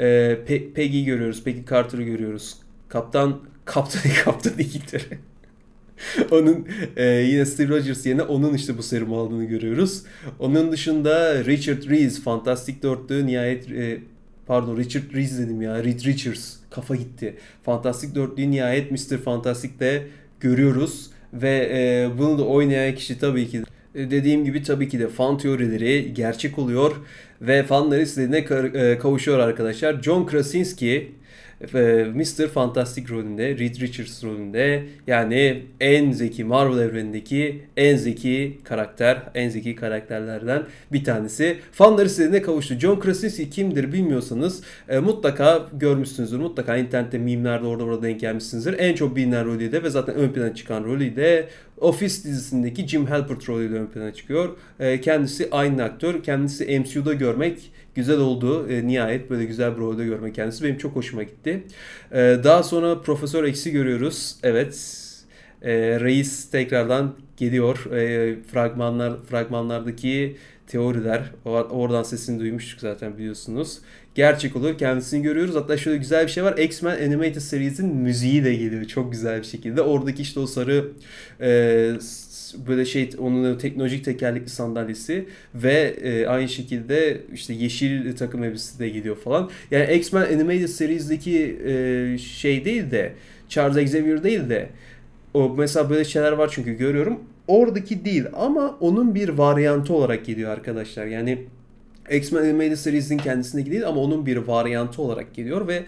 Ee, 0.00 0.38
Pe- 0.48 0.72
Peggy 0.72 1.04
görüyoruz. 1.04 1.44
Peggy 1.44 1.60
Carter'ı 1.70 2.02
görüyoruz. 2.02 2.56
Kaptan 2.88 3.40
Kaptan 3.64 4.02
Kaptan 4.24 4.52
İngiltere. 4.58 5.18
onun 6.30 6.68
e, 6.96 7.04
yine 7.06 7.46
Steve 7.46 7.68
Rogers 7.68 8.06
yerine 8.06 8.22
onun 8.22 8.54
işte 8.54 8.78
bu 8.78 8.82
serumu 8.82 9.18
aldığını 9.18 9.44
görüyoruz. 9.44 10.02
Onun 10.38 10.72
dışında 10.72 11.44
Richard 11.44 11.90
Rees 11.90 12.22
Fantastic 12.22 12.82
Dörtlü 12.82 13.26
nihayet 13.26 13.70
e, 13.70 13.98
pardon 14.46 14.76
Richard 14.76 15.14
Rees 15.14 15.38
dedim 15.38 15.62
ya 15.62 15.84
Reed 15.84 16.04
Richards 16.04 16.56
kafa 16.70 16.96
gitti. 16.96 17.36
Fantastic 17.62 18.14
Dörtlüğü 18.14 18.50
nihayet 18.50 18.90
Mr. 18.90 19.18
Fantastic'te 19.18 20.06
görüyoruz. 20.40 21.10
Ve 21.32 21.70
e, 21.72 22.18
bunu 22.18 22.38
da 22.38 22.44
oynayan 22.44 22.94
kişi 22.94 23.18
tabii 23.18 23.48
ki 23.48 23.58
e, 23.58 23.62
dediğim 23.94 24.44
gibi 24.44 24.62
tabii 24.62 24.88
ki 24.88 24.98
de 24.98 25.08
fan 25.08 25.38
teorileri 25.38 26.14
gerçek 26.14 26.58
oluyor 26.58 26.96
ve 27.40 27.62
fanları 27.62 28.02
istediğine 28.02 28.38
e, 28.38 28.98
kavuşuyor 28.98 29.38
arkadaşlar. 29.38 30.02
John 30.02 30.26
Krasinski 30.26 30.90
e, 30.90 31.10
Mr. 31.60 32.48
Fantastic 32.48 33.08
rolünde, 33.08 33.58
Reed 33.58 33.80
Richards 33.80 34.24
rolünde 34.24 34.84
yani 35.06 35.62
en 35.80 36.12
zeki 36.12 36.44
Marvel 36.44 36.78
evrenindeki 36.78 37.62
en 37.76 37.96
zeki 37.96 38.58
karakter, 38.64 39.22
en 39.34 39.48
zeki 39.48 39.74
karakterlerden 39.74 40.62
bir 40.92 41.04
tanesi. 41.04 41.58
Fanları 41.72 42.06
istediğine 42.06 42.42
kavuştu. 42.42 42.74
John 42.74 43.00
Krasinski 43.00 43.50
kimdir 43.50 43.92
bilmiyorsanız 43.92 44.62
e, 44.88 44.98
mutlaka 44.98 45.68
görmüşsünüzdür. 45.72 46.38
Mutlaka 46.38 46.76
internette 46.76 47.18
mimlerde 47.18 47.66
orada 47.66 47.86
burada 47.86 48.02
denk 48.02 48.20
gelmişsinizdir. 48.20 48.78
En 48.78 48.94
çok 48.94 49.16
bilinen 49.16 49.46
rolü 49.46 49.72
de 49.72 49.82
ve 49.82 49.90
zaten 49.90 50.14
ön 50.14 50.28
plana 50.28 50.54
çıkan 50.54 50.84
rolü 50.84 51.16
de 51.16 51.48
Office 51.80 52.14
dizisindeki 52.24 52.88
Jim 52.88 53.06
Halpert 53.06 53.48
rolüyle 53.48 53.74
ön 53.74 53.86
plana 53.86 54.14
çıkıyor. 54.14 54.56
E, 54.80 55.00
kendisi 55.00 55.48
aynı 55.50 55.82
aktör. 55.82 56.22
Kendisi 56.22 56.80
MCU'da 56.80 57.14
görmek 57.14 57.72
güzel 57.94 58.18
oldu. 58.18 58.68
E, 58.68 58.86
nihayet 58.86 59.30
böyle 59.30 59.44
güzel 59.44 59.76
bir 59.76 59.80
rolde 59.80 60.04
görmek 60.04 60.34
kendisi 60.34 60.64
benim 60.64 60.78
çok 60.78 60.96
hoşuma 60.96 61.22
gitti. 61.22 61.66
E, 62.12 62.16
daha 62.44 62.62
sonra 62.62 63.00
Profesör 63.00 63.44
X'i 63.44 63.70
görüyoruz. 63.70 64.36
Evet. 64.42 65.06
E, 65.62 66.00
Reis 66.00 66.50
tekrardan 66.50 67.14
geliyor. 67.36 67.92
E, 67.92 68.36
fragmanlar 68.52 69.24
fragmanlardaki 69.30 70.36
teoriler 70.66 71.22
oradan 71.44 72.02
sesini 72.02 72.40
duymuştuk 72.40 72.80
zaten 72.80 73.18
biliyorsunuz. 73.18 73.78
Gerçek 74.14 74.56
oluyor. 74.56 74.78
Kendisini 74.78 75.22
görüyoruz. 75.22 75.54
Hatta 75.54 75.76
şöyle 75.76 75.98
güzel 75.98 76.26
bir 76.26 76.30
şey 76.30 76.44
var. 76.44 76.58
X-Men 76.58 77.06
Animated 77.06 77.40
Series'in 77.40 77.96
müziği 77.96 78.44
de 78.44 78.54
geliyor 78.54 78.84
çok 78.84 79.12
güzel 79.12 79.38
bir 79.38 79.46
şekilde. 79.46 79.82
Oradaki 79.82 80.22
işte 80.22 80.40
o 80.40 80.46
sarı 80.46 80.88
e, 81.40 81.48
böyle 82.66 82.84
şey 82.84 83.10
onun 83.18 83.58
teknolojik 83.58 84.04
tekerlekli 84.04 84.50
sandalyesi 84.50 85.26
ve 85.54 85.96
e, 86.02 86.26
aynı 86.26 86.48
şekilde 86.48 87.20
işte 87.34 87.54
yeşil 87.54 88.16
takım 88.16 88.44
elbisesi 88.44 88.78
de 88.78 88.88
geliyor 88.88 89.16
falan. 89.16 89.50
Yani 89.70 89.94
X-Men 89.94 90.22
Animated 90.22 90.68
Series'deki 90.68 91.58
e, 91.66 92.18
şey 92.18 92.64
değil 92.64 92.90
de 92.90 93.12
Charles 93.48 93.76
Xavier 93.76 94.22
değil 94.22 94.48
de 94.50 94.68
o 95.34 95.48
mesela 95.48 95.90
böyle 95.90 96.04
şeyler 96.04 96.32
var 96.32 96.50
çünkü 96.54 96.72
görüyorum. 96.72 97.20
Oradaki 97.48 98.04
değil 98.04 98.24
ama 98.32 98.76
onun 98.80 99.14
bir 99.14 99.28
varyantı 99.28 99.94
olarak 99.94 100.24
geliyor 100.24 100.50
arkadaşlar. 100.50 101.06
Yani 101.06 101.46
X-Men 102.10 102.42
Animated 102.42 102.76
Series'in 102.76 103.18
kendisindeki 103.18 103.70
değil 103.70 103.88
ama 103.88 104.00
onun 104.00 104.26
bir 104.26 104.36
varyantı 104.36 105.02
olarak 105.02 105.34
geliyor 105.34 105.68
ve 105.68 105.84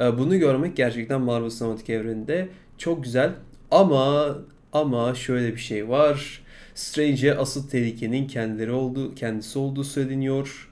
e, 0.00 0.18
bunu 0.18 0.38
görmek 0.38 0.76
gerçekten 0.76 1.20
Marvel 1.20 1.50
Sinematik 1.50 1.90
Evreni'nde 1.90 2.48
çok 2.78 3.04
güzel. 3.04 3.30
Ama 3.70 4.36
ama 4.72 5.14
şöyle 5.14 5.52
bir 5.52 5.60
şey 5.60 5.88
var. 5.88 6.42
Strange'e 6.74 7.34
asıl 7.34 7.68
tehlikenin 7.68 8.26
kendileri 8.26 8.70
olduğu, 8.70 9.14
kendisi 9.14 9.58
olduğu 9.58 9.84
söyleniyor. 9.84 10.68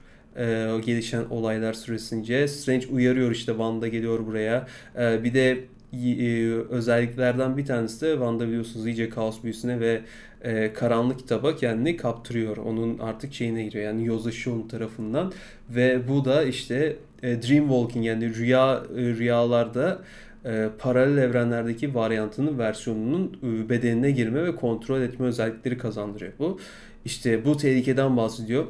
O 0.75 0.81
gelişen 0.81 1.25
olaylar 1.29 1.73
süresince. 1.73 2.47
Strange 2.47 2.87
uyarıyor 2.87 3.31
işte 3.31 3.51
Wanda 3.51 3.87
geliyor 3.87 4.25
buraya. 4.25 4.67
Ee, 4.97 5.23
bir 5.23 5.33
de 5.33 5.63
e, 6.03 6.53
özelliklerden 6.69 7.57
bir 7.57 7.65
tanesi 7.65 8.01
de 8.01 8.11
Wanda 8.11 8.47
biliyorsunuz 8.47 8.87
iyice 8.87 9.09
kaos 9.09 9.43
büyüsüne 9.43 9.79
ve 9.79 10.01
e, 10.41 10.73
karanlık 10.73 11.19
kitaba 11.19 11.55
kendini 11.55 11.97
kaptırıyor. 11.97 12.57
Onun 12.57 12.99
artık 12.99 13.33
şeyine 13.33 13.63
giriyor 13.63 13.85
yani 13.85 14.05
yozlaşıyor 14.05 14.55
onun 14.55 14.67
tarafından 14.67 15.33
ve 15.69 16.07
bu 16.07 16.25
da 16.25 16.43
işte 16.43 16.95
e, 17.23 17.41
dream 17.41 17.67
walking 17.67 18.05
yani 18.05 18.35
rüya 18.35 18.83
e, 18.97 19.01
rüyalarda 19.01 20.01
e, 20.45 20.69
paralel 20.79 21.17
evrenlerdeki 21.17 21.95
varyantının 21.95 22.59
versiyonunun 22.59 23.37
e, 23.43 23.69
bedenine 23.69 24.11
girme 24.11 24.43
ve 24.43 24.55
kontrol 24.55 25.01
etme 25.01 25.25
özellikleri 25.25 25.77
kazandırıyor 25.77 26.31
bu. 26.39 26.59
İşte 27.05 27.45
bu 27.45 27.57
tehlikeden 27.57 28.17
bahsediyor. 28.17 28.65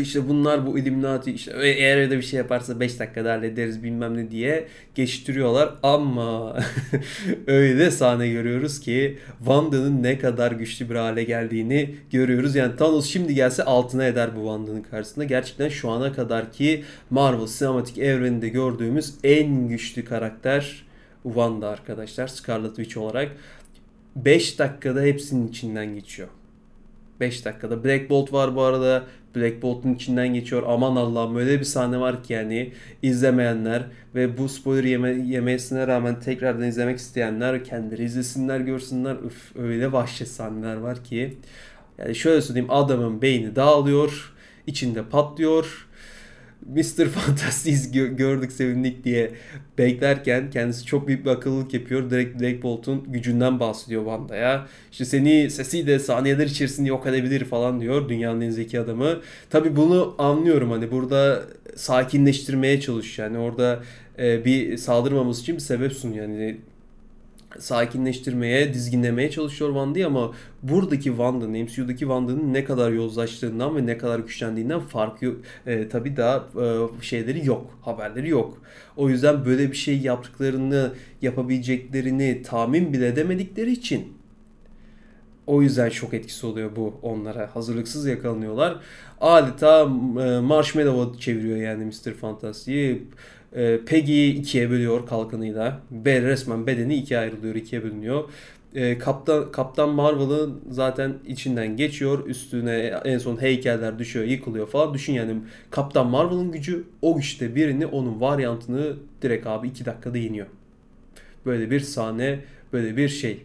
İşte 0.00 0.28
bunlar 0.28 0.66
bu 0.66 0.78
Illuminati 0.78 1.32
işte 1.32 1.52
eğer 1.62 1.96
öyle 1.96 2.16
bir 2.16 2.22
şey 2.22 2.38
yaparsa 2.38 2.80
5 2.80 2.98
dakikada 2.98 3.32
hallederiz 3.32 3.82
bilmem 3.82 4.16
ne 4.16 4.30
diye 4.30 4.68
geçiştiriyorlar 4.94 5.74
ama 5.82 6.56
öyle 7.46 7.90
sahne 7.90 8.28
görüyoruz 8.28 8.80
ki 8.80 9.18
Wanda'nın 9.38 10.02
ne 10.02 10.18
kadar 10.18 10.52
güçlü 10.52 10.90
bir 10.90 10.94
hale 10.94 11.24
geldiğini 11.24 11.94
görüyoruz. 12.10 12.54
Yani 12.54 12.76
Thanos 12.76 13.06
şimdi 13.06 13.34
gelse 13.34 13.64
altına 13.64 14.04
eder 14.04 14.30
bu 14.36 14.40
Wanda'nın 14.40 14.82
karşısında. 14.82 15.24
Gerçekten 15.24 15.68
şu 15.68 15.90
ana 15.90 16.12
kadar 16.12 16.52
ki 16.52 16.84
Marvel 17.10 17.46
sinematik 17.46 17.98
evreninde 17.98 18.48
gördüğümüz 18.48 19.14
en 19.24 19.68
güçlü 19.68 20.04
karakter 20.04 20.84
Wanda 21.22 21.68
arkadaşlar 21.68 22.28
Scarlet 22.28 22.76
Witch 22.76 22.96
olarak 22.96 23.32
5 24.16 24.58
dakikada 24.58 25.00
hepsinin 25.00 25.48
içinden 25.48 25.94
geçiyor. 25.94 26.28
5 27.20 27.44
dakikada. 27.44 27.84
Black 27.84 28.10
Bolt 28.10 28.32
var 28.32 28.56
bu 28.56 28.62
arada. 28.62 29.04
Black 29.36 29.62
Bolt'un 29.62 29.94
içinden 29.94 30.34
geçiyor. 30.34 30.62
Aman 30.66 30.96
Allah'ım 30.96 31.36
öyle 31.36 31.60
bir 31.60 31.64
sahne 31.64 32.00
var 32.00 32.22
ki 32.22 32.32
yani 32.32 32.72
izlemeyenler 33.02 33.82
ve 34.14 34.38
bu 34.38 34.48
spoiler 34.48 34.84
yeme 34.84 35.10
yemesine 35.10 35.86
rağmen 35.86 36.20
tekrardan 36.20 36.68
izlemek 36.68 36.98
isteyenler 36.98 37.64
kendileri 37.64 38.04
izlesinler 38.04 38.60
görsünler. 38.60 39.16
Üf 39.26 39.56
öyle 39.56 39.92
vahşet 39.92 40.28
sahneler 40.28 40.76
var 40.76 41.04
ki. 41.04 41.38
Yani 41.98 42.14
şöyle 42.14 42.40
söyleyeyim 42.40 42.70
adamın 42.70 43.22
beyni 43.22 43.56
dağılıyor. 43.56 44.34
içinde 44.66 45.02
patlıyor 45.02 45.87
Mr. 46.68 47.08
Fantastic'i 47.08 48.16
gördük 48.16 48.52
sevindik 48.52 49.04
diye 49.04 49.30
beklerken 49.78 50.50
kendisi 50.50 50.84
çok 50.84 51.08
büyük 51.08 51.24
bir 51.24 51.30
akıllılık 51.30 51.74
yapıyor. 51.74 52.10
Direkt 52.10 52.40
Black 52.40 52.62
Bolt'un 52.62 53.04
gücünden 53.12 53.60
bahsediyor 53.60 54.04
Wanda'ya. 54.04 54.66
İşte 54.92 55.04
seni 55.04 55.50
sesiyle 55.50 55.98
saniyeler 55.98 56.46
içerisinde 56.46 56.88
yok 56.88 57.06
edebilir 57.06 57.44
falan 57.44 57.80
diyor 57.80 58.08
dünyanın 58.08 58.40
en 58.40 58.50
zeki 58.50 58.80
adamı. 58.80 59.20
Tabi 59.50 59.76
bunu 59.76 60.14
anlıyorum 60.18 60.70
hani 60.70 60.90
burada 60.90 61.42
sakinleştirmeye 61.76 62.80
çalışıyor. 62.80 63.28
Yani 63.28 63.38
orada 63.38 63.82
e, 64.18 64.44
bir 64.44 64.76
saldırmamız 64.76 65.40
için 65.40 65.54
bir 65.54 65.60
sebep 65.60 65.92
sunuyor. 65.92 66.28
Yani 66.28 66.56
sakinleştirmeye, 67.58 68.74
dizginlemeye 68.74 69.30
çalışıyor 69.30 69.70
Wanda'yı 69.70 70.06
ama 70.06 70.32
buradaki 70.62 71.04
Wanda'nın, 71.04 71.62
MCU'daki 71.62 71.98
Wanda'nın 71.98 72.54
ne 72.54 72.64
kadar 72.64 72.92
yozlaştığından 72.92 73.76
ve 73.76 73.86
ne 73.86 73.98
kadar 73.98 74.18
güçlendiğinden 74.18 74.80
farkı 74.80 75.36
e, 75.66 75.88
tabii 75.88 76.16
daha 76.16 76.36
e, 76.36 77.02
şeyleri 77.02 77.46
yok, 77.46 77.78
haberleri 77.82 78.28
yok. 78.28 78.62
O 78.96 79.08
yüzden 79.08 79.44
böyle 79.44 79.70
bir 79.70 79.76
şey 79.76 79.98
yaptıklarını, 79.98 80.92
yapabileceklerini 81.22 82.42
tahmin 82.42 82.92
bile 82.92 83.06
edemedikleri 83.06 83.72
için 83.72 84.18
o 85.48 85.62
yüzden 85.62 85.88
şok 85.88 86.14
etkisi 86.14 86.46
oluyor 86.46 86.76
bu 86.76 86.94
onlara. 87.02 87.50
Hazırlıksız 87.54 88.06
yakalanıyorlar. 88.06 88.76
Adeta 89.20 89.82
e, 89.82 90.40
marshmallow 90.40 91.20
çeviriyor 91.20 91.56
yani 91.56 91.84
Mr. 91.84 92.12
Fantastic'i. 92.12 93.02
E, 93.56 93.78
Peggy'yi 93.86 94.34
ikiye 94.34 94.70
bölüyor 94.70 95.06
kalkanıyla. 95.06 95.80
Be, 95.90 96.22
resmen 96.22 96.66
bedeni 96.66 96.94
ikiye 96.94 97.20
ayrılıyor, 97.20 97.54
ikiye 97.54 97.84
bölünüyor. 97.84 98.24
E, 98.74 98.98
Kaptan, 98.98 99.52
Kaptan 99.52 99.88
Marvel'ın 99.88 100.60
zaten 100.70 101.14
içinden 101.26 101.76
geçiyor. 101.76 102.26
Üstüne 102.26 103.00
en 103.04 103.18
son 103.18 103.42
heykeller 103.42 103.98
düşüyor, 103.98 104.24
yıkılıyor 104.24 104.68
falan. 104.68 104.94
Düşün 104.94 105.12
yani 105.12 105.36
Kaptan 105.70 106.06
Marvel'ın 106.06 106.52
gücü 106.52 106.84
o 107.02 107.16
güçte 107.16 107.54
birini 107.54 107.86
onun 107.86 108.20
varyantını 108.20 108.96
direkt 109.22 109.46
abi 109.46 109.68
2 109.68 109.84
dakikada 109.84 110.18
yeniyor. 110.18 110.46
Böyle 111.46 111.70
bir 111.70 111.80
sahne, 111.80 112.40
böyle 112.72 112.96
bir 112.96 113.08
şey. 113.08 113.42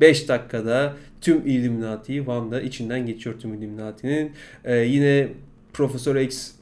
5 0.00 0.28
dakikada 0.28 0.96
tüm 1.20 1.46
Illuminati'yi 1.46 2.18
Wanda 2.18 2.60
içinden 2.60 3.06
geçiyor 3.06 3.40
tüm 3.40 3.54
Illuminati'nin. 3.54 4.32
Ee, 4.64 4.76
yine 4.76 5.28
Profesör 5.72 6.16
X 6.16 6.52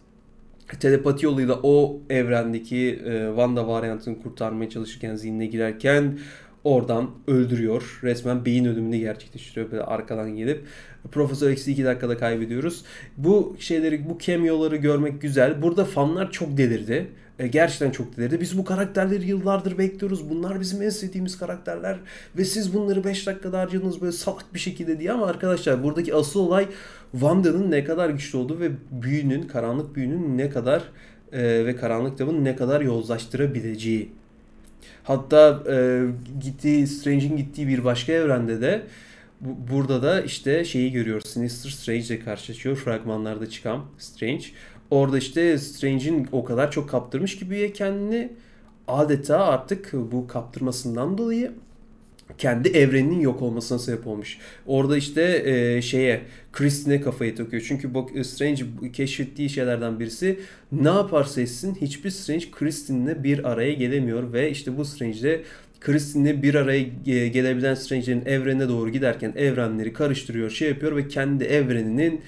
telepati 0.78 1.26
yoluyla 1.26 1.58
o 1.62 2.00
evrendeki 2.10 3.02
e, 3.06 3.26
Wanda 3.28 3.68
varyantını 3.68 4.22
kurtarmaya 4.22 4.70
çalışırken 4.70 5.16
zihnine 5.16 5.46
girerken 5.46 6.18
oradan 6.64 7.10
öldürüyor. 7.26 8.00
Resmen 8.02 8.44
beyin 8.44 8.64
ölümünü 8.64 8.96
gerçekleştiriyor 8.96 9.70
böyle 9.70 9.82
arkadan 9.82 10.36
gelip. 10.36 10.64
Profesör 11.12 11.50
X'i 11.50 11.72
2 11.72 11.84
dakikada 11.84 12.18
kaybediyoruz. 12.18 12.84
Bu 13.16 13.56
şeyleri, 13.58 14.08
bu 14.10 14.18
cameo'ları 14.18 14.76
görmek 14.76 15.20
güzel. 15.20 15.62
Burada 15.62 15.84
fanlar 15.84 16.30
çok 16.30 16.56
delirdi. 16.56 17.06
E, 17.40 17.46
gerçekten 17.46 17.90
çok 17.90 18.16
delirdi. 18.16 18.40
Biz 18.40 18.58
bu 18.58 18.64
karakterleri 18.64 19.28
yıllardır 19.28 19.78
bekliyoruz. 19.78 20.30
Bunlar 20.30 20.60
bizim 20.60 20.82
en 20.82 20.88
sevdiğimiz 20.88 21.38
karakterler. 21.38 21.98
Ve 22.36 22.44
siz 22.44 22.74
bunları 22.74 23.04
5 23.04 23.26
dakikada 23.26 23.58
harcadınız 23.58 24.00
böyle 24.00 24.12
salak 24.12 24.54
bir 24.54 24.58
şekilde 24.58 24.98
diye. 24.98 25.12
Ama 25.12 25.26
arkadaşlar 25.26 25.82
buradaki 25.82 26.14
asıl 26.14 26.40
olay 26.40 26.68
Wanda'nın 27.12 27.70
ne 27.70 27.84
kadar 27.84 28.10
güçlü 28.10 28.38
olduğu 28.38 28.60
ve 28.60 28.70
büyünün, 28.90 29.42
karanlık 29.42 29.96
büyünün 29.96 30.38
ne 30.38 30.50
kadar 30.50 30.82
e, 31.32 31.66
ve 31.66 31.76
karanlık 31.76 32.18
devin 32.18 32.44
ne 32.44 32.56
kadar 32.56 32.80
yozlaştırabileceği. 32.80 34.12
Hatta 35.02 35.62
e, 35.70 36.04
gittiği, 36.40 36.86
Strange'in 36.86 37.36
gittiği 37.36 37.68
bir 37.68 37.84
başka 37.84 38.12
evrende 38.12 38.60
de 38.60 38.82
bu, 39.40 39.72
burada 39.72 40.02
da 40.02 40.20
işte 40.20 40.64
şeyi 40.64 40.92
görüyoruz. 40.92 41.28
Sinister 41.28 41.70
Strange 41.70 42.00
ile 42.00 42.20
karşılaşıyor. 42.20 42.76
Fragmanlarda 42.76 43.50
çıkan 43.50 43.84
Strange. 43.98 44.44
Orada 44.90 45.18
işte 45.18 45.58
Strange'in 45.58 46.28
o 46.32 46.44
kadar 46.44 46.70
çok 46.70 46.88
kaptırmış 46.90 47.38
gibi 47.38 47.72
kendini 47.72 48.32
adeta 48.88 49.44
artık 49.44 49.92
bu 49.92 50.26
kaptırmasından 50.26 51.18
dolayı 51.18 51.52
kendi 52.38 52.68
evreninin 52.68 53.20
yok 53.20 53.42
olmasına 53.42 53.78
sebep 53.78 54.06
olmuş. 54.06 54.38
Orada 54.66 54.96
işte 54.96 55.42
e, 55.44 55.82
şeye 55.82 56.20
Christine'e 56.52 57.00
kafayı 57.00 57.36
takıyor. 57.36 57.62
Çünkü 57.68 57.94
bu 57.94 58.24
Strange 58.24 58.64
keşfettiği 58.92 59.50
şeylerden 59.50 60.00
birisi 60.00 60.40
ne 60.72 60.88
yaparsa 60.88 61.40
etsin 61.40 61.74
hiçbir 61.80 62.10
Strange 62.10 62.50
Christine'le 62.50 63.24
bir 63.24 63.50
araya 63.50 63.72
gelemiyor 63.72 64.32
ve 64.32 64.50
işte 64.50 64.76
bu 64.76 64.84
Strange'de 64.84 65.42
Christine'le 65.80 66.42
bir 66.42 66.54
araya 66.54 66.82
gelebilen 67.28 67.74
Strange'lerin 67.74 68.24
evrene 68.26 68.68
doğru 68.68 68.90
giderken 68.90 69.32
evrenleri 69.36 69.92
karıştırıyor, 69.92 70.50
şey 70.50 70.68
yapıyor 70.68 70.96
ve 70.96 71.08
kendi 71.08 71.44
evreninin 71.44 72.20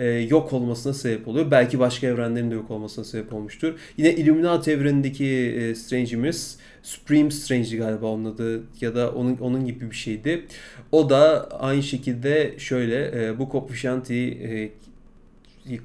e, 0.00 0.06
yok 0.06 0.52
olmasına 0.52 0.94
sebep 0.94 1.28
oluyor. 1.28 1.50
Belki 1.50 1.78
başka 1.78 2.06
evrenlerin 2.06 2.50
de 2.50 2.54
yok 2.54 2.70
olmasına 2.70 3.04
sebep 3.04 3.32
olmuştur. 3.32 3.74
Yine 3.96 4.14
Illuminati 4.14 4.70
evrenindeki 4.70 5.26
e, 5.26 5.74
Strange'imiz 5.74 6.58
Supreme 6.82 7.30
Strange'di 7.30 7.76
galiba 7.76 8.06
onun 8.06 8.24
adı 8.24 8.62
ya 8.80 8.94
da 8.94 9.10
onun 9.10 9.36
onun 9.36 9.66
gibi 9.66 9.90
bir 9.90 9.96
şeydi. 9.96 10.46
O 10.92 11.10
da 11.10 11.48
aynı 11.60 11.82
şekilde 11.82 12.54
şöyle 12.58 13.26
e, 13.26 13.38
Book 13.38 13.54
of 13.54 13.72
Vishanti'yi 13.72 14.30
e, 14.32 14.70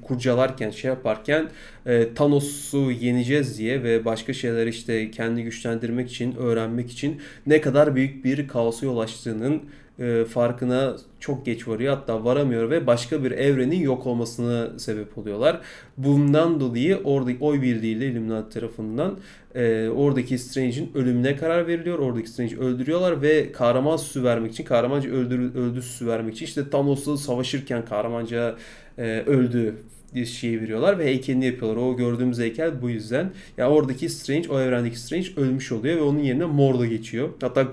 kurcalarken 0.02 0.70
şey 0.70 0.88
yaparken 0.88 1.48
e, 1.86 2.14
Thanos'u 2.14 2.90
yeneceğiz 2.90 3.58
diye 3.58 3.82
ve 3.82 4.04
başka 4.04 4.32
şeyler 4.32 4.66
işte 4.66 5.10
kendi 5.10 5.42
güçlendirmek 5.42 6.10
için 6.10 6.36
öğrenmek 6.36 6.90
için 6.90 7.20
ne 7.46 7.60
kadar 7.60 7.96
büyük 7.96 8.24
bir 8.24 8.48
kaosa 8.48 8.86
yol 8.86 8.98
açtığının 8.98 9.62
e, 9.98 10.24
farkına 10.24 10.96
çok 11.20 11.46
geç 11.46 11.68
varıyor 11.68 11.94
hatta 11.94 12.24
varamıyor 12.24 12.70
ve 12.70 12.86
başka 12.86 13.24
bir 13.24 13.30
evrenin 13.30 13.80
yok 13.80 14.06
olmasına 14.06 14.78
sebep 14.78 15.18
oluyorlar. 15.18 15.60
Bundan 15.96 16.60
dolayı 16.60 17.00
oradaki 17.04 17.44
oy 17.44 17.62
birliğiyle 17.62 18.06
Illuminati 18.06 18.60
tarafından 18.60 19.18
e, 19.54 19.88
oradaki 19.88 20.38
Strange'in 20.38 20.90
ölümüne 20.94 21.36
karar 21.36 21.66
veriliyor. 21.66 21.98
Oradaki 21.98 22.30
Strange'i 22.30 22.58
öldürüyorlar 22.58 23.22
ve 23.22 23.52
kahraman 23.52 23.96
süsü 23.96 24.24
vermek 24.24 24.52
için, 24.52 24.64
kahramanca 24.64 25.10
öldür, 25.10 25.54
öldü 25.54 25.82
süsü 25.82 26.06
vermek 26.06 26.34
için 26.34 26.46
işte 26.46 26.70
Thanos'la 26.70 27.16
savaşırken 27.16 27.84
kahramanca 27.84 28.56
e, 28.98 29.02
öldü 29.26 29.74
diye 30.14 30.26
şey 30.26 30.60
veriyorlar 30.60 30.98
ve 30.98 31.04
heykelini 31.04 31.46
yapıyorlar. 31.46 31.82
O 31.82 31.96
gördüğümüz 31.96 32.38
heykel 32.38 32.82
bu 32.82 32.90
yüzden. 32.90 33.24
Ya 33.24 33.32
yani 33.58 33.72
oradaki 33.72 34.08
Strange, 34.08 34.48
o 34.48 34.60
evrendeki 34.60 35.00
Strange 35.00 35.28
ölmüş 35.36 35.72
oluyor 35.72 35.96
ve 35.96 36.02
onun 36.02 36.18
yerine 36.18 36.44
Mordo 36.44 36.86
geçiyor. 36.86 37.28
Hatta 37.40 37.66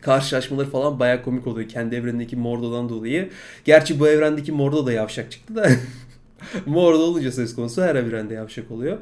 karşılaşmaları 0.00 0.70
falan 0.70 0.98
baya 1.00 1.22
komik 1.22 1.46
oluyor 1.46 1.68
kendi 1.68 1.94
evrenindeki 1.94 2.36
Mordo'dan 2.36 2.88
dolayı. 2.88 3.30
Gerçi 3.64 4.00
bu 4.00 4.08
evrendeki 4.08 4.52
Mordo 4.52 4.86
da 4.86 4.92
yavşak 4.92 5.30
çıktı 5.30 5.56
da 5.56 5.70
Mordo 6.66 6.98
olunca 6.98 7.32
söz 7.32 7.54
konusu 7.54 7.82
her 7.82 7.94
evrende 7.94 8.34
yavşak 8.34 8.70
oluyor. 8.70 8.98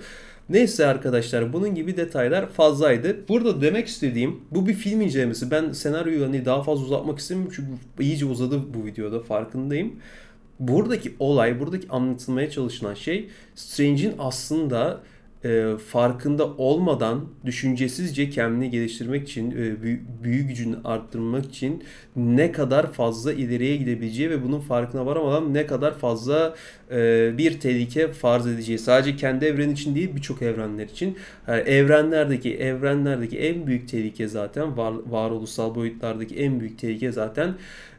Neyse 0.51 0.87
arkadaşlar 0.87 1.53
bunun 1.53 1.75
gibi 1.75 1.97
detaylar 1.97 2.51
fazlaydı. 2.51 3.29
Burada 3.29 3.61
demek 3.61 3.89
istediğim 3.89 4.41
bu 4.51 4.67
bir 4.67 4.75
film 4.75 5.01
incelemesi. 5.01 5.51
Ben 5.51 5.73
senaryoyu 5.73 6.25
hani 6.25 6.45
daha 6.45 6.63
fazla 6.63 6.85
uzatmak 6.85 7.19
istemiyorum 7.19 7.53
çünkü 7.57 7.71
iyice 8.05 8.27
uzadı 8.27 8.75
bu 8.75 8.87
videoda 8.87 9.21
farkındayım. 9.21 9.93
Buradaki 10.61 11.15
olay, 11.19 11.61
buradaki 11.61 11.89
anlatılmaya 11.89 12.51
çalışılan 12.51 12.95
şey 12.95 13.29
Strange'in 13.55 14.15
aslında 14.19 15.01
e, 15.45 15.77
farkında 15.87 16.47
olmadan 16.47 17.29
düşüncesizce 17.45 18.31
kendini 18.31 18.71
geliştirmek 18.71 19.29
için, 19.29 19.51
e, 19.51 19.83
büyü, 20.23 20.43
gücünü 20.43 20.77
arttırmak 20.85 21.45
için 21.47 21.85
ne 22.17 22.53
kadar 22.53 22.93
fazla 22.93 23.33
ileriye 23.33 23.77
gidebileceği 23.77 24.31
ve 24.31 24.45
bunun 24.45 24.61
farkına 24.61 25.07
varamadan 25.07 25.55
ne 25.55 25.67
kadar 25.67 25.99
fazla 25.99 26.55
e, 26.91 27.31
bir 27.39 27.61
tehlike 27.61 28.13
farz 28.13 28.47
edeceği. 28.47 28.79
Sadece 28.79 29.17
kendi 29.17 29.45
evren 29.45 29.71
için 29.71 29.95
değil 29.95 30.17
birçok 30.17 30.43
evrenler 30.43 30.85
için. 30.85 31.17
Yani 31.49 31.61
evrenlerdeki 31.61 32.57
evrenlerdeki 32.57 33.39
en 33.39 33.67
büyük 33.67 33.89
tehlike 33.89 34.29
zaten 34.29 34.77
var, 34.77 34.95
varoluşsal 35.07 35.75
boyutlardaki 35.75 36.37
en 36.37 36.61
büyük 36.61 36.79
tehlike 36.79 37.13
zaten 37.13 37.55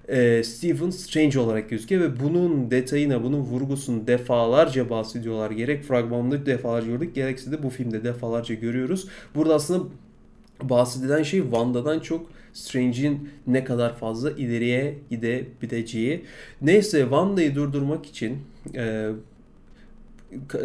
e, 0.08 0.43
Stephen 0.43 0.89
Strange 0.89 1.39
olarak 1.39 1.70
gözüküyor 1.70 2.01
ve 2.01 2.20
bunun 2.20 2.72
detayına, 2.72 3.24
bunun 3.24 3.39
vurgusunu 3.39 4.08
defalarca 4.08 4.89
bahsediyorlar. 4.89 5.51
Gerek 5.51 5.84
fragmanda 5.84 6.46
defalarca 6.46 6.88
gördük, 6.88 7.15
gerekse 7.15 7.51
de 7.51 7.63
bu 7.63 7.70
filmde 7.70 8.03
defalarca 8.03 8.55
görüyoruz. 8.55 9.08
Burada 9.36 9.55
aslında 9.55 9.84
bahsedilen 10.63 11.24
şey 11.24 11.41
Wanda'dan 11.41 12.00
çok 12.00 12.31
Strange'in 12.53 13.29
ne 13.48 13.63
kadar 13.63 13.96
fazla 13.96 14.31
ileriye 14.31 14.98
gidebileceği. 15.10 16.25
Neyse 16.62 17.01
Wanda'yı 17.01 17.55
durdurmak 17.55 18.05
için 18.05 18.38
e, 18.75 19.10
e 20.31 20.58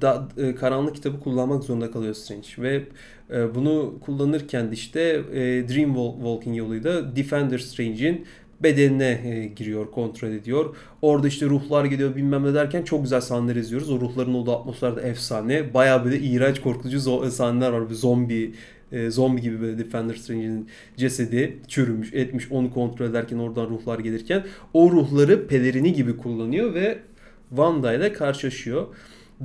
da, 0.00 0.28
e, 0.36 0.54
karanlık 0.54 0.94
kitabı 0.94 1.20
kullanmak 1.20 1.64
zorunda 1.64 1.90
kalıyor 1.90 2.14
Strange 2.14 2.48
ve 2.58 2.82
e, 3.30 3.54
bunu 3.54 3.94
kullanırken 4.00 4.70
de 4.70 4.74
işte 4.74 5.00
e, 5.32 5.68
Dream 5.68 5.94
Walking 6.14 6.56
yoluyla 6.56 7.16
Defender 7.16 7.58
Strange'in 7.58 8.26
bedenine 8.64 9.20
e, 9.24 9.46
giriyor, 9.56 9.90
kontrol 9.90 10.28
ediyor. 10.28 10.76
Orada 11.02 11.28
işte 11.28 11.46
ruhlar 11.46 11.84
geliyor 11.84 12.16
bilmem 12.16 12.44
ne 12.44 12.54
derken 12.54 12.82
çok 12.82 13.02
güzel 13.02 13.20
sahneler 13.20 13.56
izliyoruz. 13.56 13.90
O 13.90 14.00
ruhların 14.00 14.34
olduğu 14.34 14.52
atmosferde 14.52 15.00
efsane. 15.00 15.74
Bayağı 15.74 16.04
böyle 16.04 16.18
iğrenç 16.18 16.60
korkutucu 16.60 17.00
sahneler 17.30 17.70
var. 17.70 17.90
Bir 17.90 17.94
zombi 17.94 18.54
e, 18.92 19.10
zombi 19.10 19.40
gibi 19.40 19.60
böyle 19.60 19.78
Defender 19.78 20.14
Strange'in 20.14 20.68
cesedi 20.96 21.58
çürümüş 21.68 22.14
etmiş 22.14 22.52
onu 22.52 22.70
kontrol 22.70 23.06
ederken 23.06 23.38
oradan 23.38 23.66
ruhlar 23.66 23.98
gelirken 23.98 24.44
o 24.72 24.90
ruhları 24.90 25.46
pelerini 25.46 25.92
gibi 25.92 26.16
kullanıyor 26.16 26.74
ve 26.74 26.98
Wanda 27.48 27.92
ile 27.94 28.12
karşılaşıyor. 28.12 28.86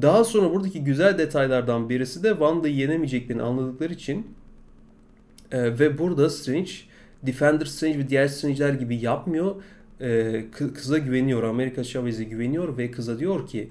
Daha 0.01 0.23
sonra 0.23 0.53
buradaki 0.53 0.83
güzel 0.83 1.17
detaylardan 1.17 1.89
birisi 1.89 2.23
de 2.23 2.29
Wanda'yı 2.29 2.75
yenemeyeceklerini 2.75 3.41
anladıkları 3.41 3.93
için 3.93 4.27
e, 5.51 5.79
ve 5.79 5.97
burada 5.97 6.29
Strange 6.29 6.71
Defender 7.23 7.65
Strange 7.65 7.97
ve 7.99 8.09
diğer 8.09 8.27
Strange'ler 8.27 8.73
gibi 8.73 8.95
yapmıyor. 8.95 9.55
Ee, 10.01 10.45
kıza 10.73 10.97
güveniyor. 10.97 11.43
Amerika 11.43 11.83
Chavez'e 11.83 12.23
güveniyor 12.23 12.77
ve 12.77 12.91
kıza 12.91 13.19
diyor 13.19 13.47
ki 13.47 13.69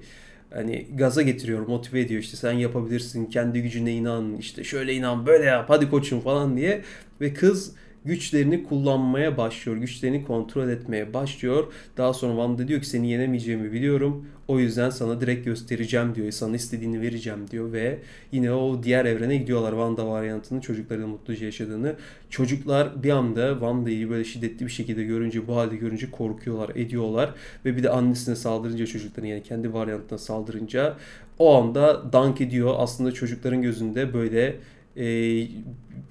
hani 0.53 0.87
gaza 0.95 1.21
getiriyor, 1.21 1.67
motive 1.67 1.99
ediyor 1.99 2.21
işte 2.21 2.37
sen 2.37 2.51
yapabilirsin, 2.51 3.25
kendi 3.25 3.61
gücüne 3.61 3.93
inan, 3.93 4.37
işte 4.37 4.63
şöyle 4.63 4.93
inan, 4.93 5.25
böyle 5.25 5.45
yap, 5.45 5.65
hadi 5.69 5.89
koçum 5.89 6.21
falan 6.21 6.57
diye 6.57 6.81
ve 7.21 7.33
kız 7.33 7.75
güçlerini 8.05 8.63
kullanmaya 8.63 9.37
başlıyor. 9.37 9.77
Güçlerini 9.77 10.25
kontrol 10.25 10.69
etmeye 10.69 11.13
başlıyor. 11.13 11.73
Daha 11.97 12.13
sonra 12.13 12.33
Wanda 12.33 12.67
diyor 12.67 12.81
ki 12.81 12.89
seni 12.89 13.11
yenemeyeceğimi 13.11 13.71
biliyorum. 13.71 14.25
O 14.47 14.59
yüzden 14.59 14.89
sana 14.89 15.21
direkt 15.21 15.45
göstereceğim 15.45 16.15
diyor. 16.15 16.31
Sana 16.31 16.55
istediğini 16.55 17.01
vereceğim 17.01 17.39
diyor 17.51 17.71
ve 17.71 17.99
yine 18.31 18.51
o 18.51 18.83
diğer 18.83 19.05
evrene 19.05 19.37
gidiyorlar. 19.37 19.71
Wanda 19.71 20.07
varyantının 20.07 20.59
çocuklarıyla 20.59 21.07
mutluca 21.07 21.45
yaşadığını. 21.45 21.95
Çocuklar 22.29 23.03
bir 23.03 23.09
anda 23.09 23.51
Wanda'yı 23.51 24.09
böyle 24.09 24.23
şiddetli 24.23 24.65
bir 24.65 24.71
şekilde 24.71 25.03
görünce, 25.03 25.47
bu 25.47 25.55
halde 25.55 25.75
görünce 25.75 26.11
korkuyorlar, 26.11 26.69
ediyorlar. 26.75 27.33
Ve 27.65 27.77
bir 27.77 27.83
de 27.83 27.89
annesine 27.89 28.35
saldırınca 28.35 28.85
çocukların 28.85 29.27
yani 29.27 29.43
kendi 29.43 29.73
varyantına 29.73 30.19
saldırınca 30.19 30.97
o 31.39 31.55
anda 31.55 32.13
dank 32.13 32.41
ediyor. 32.41 32.73
Aslında 32.77 33.11
çocukların 33.11 33.61
gözünde 33.61 34.13
böyle 34.13 34.55
e, 34.99 35.05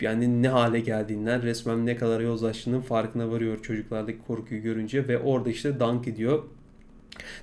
yani 0.01 0.42
ne 0.42 0.48
hale 0.48 0.81
geldiğinden 0.81 1.42
resmen 1.42 1.87
ne 1.87 1.96
kadar 1.96 2.20
yozlaştığının 2.20 2.81
farkına 2.81 3.31
varıyor 3.31 3.62
çocuklardaki 3.62 4.18
korkuyu 4.27 4.62
görünce 4.62 5.09
ve 5.09 5.18
orada 5.18 5.51
işte 5.51 5.81
dank 5.81 6.09
ediyor. 6.09 6.42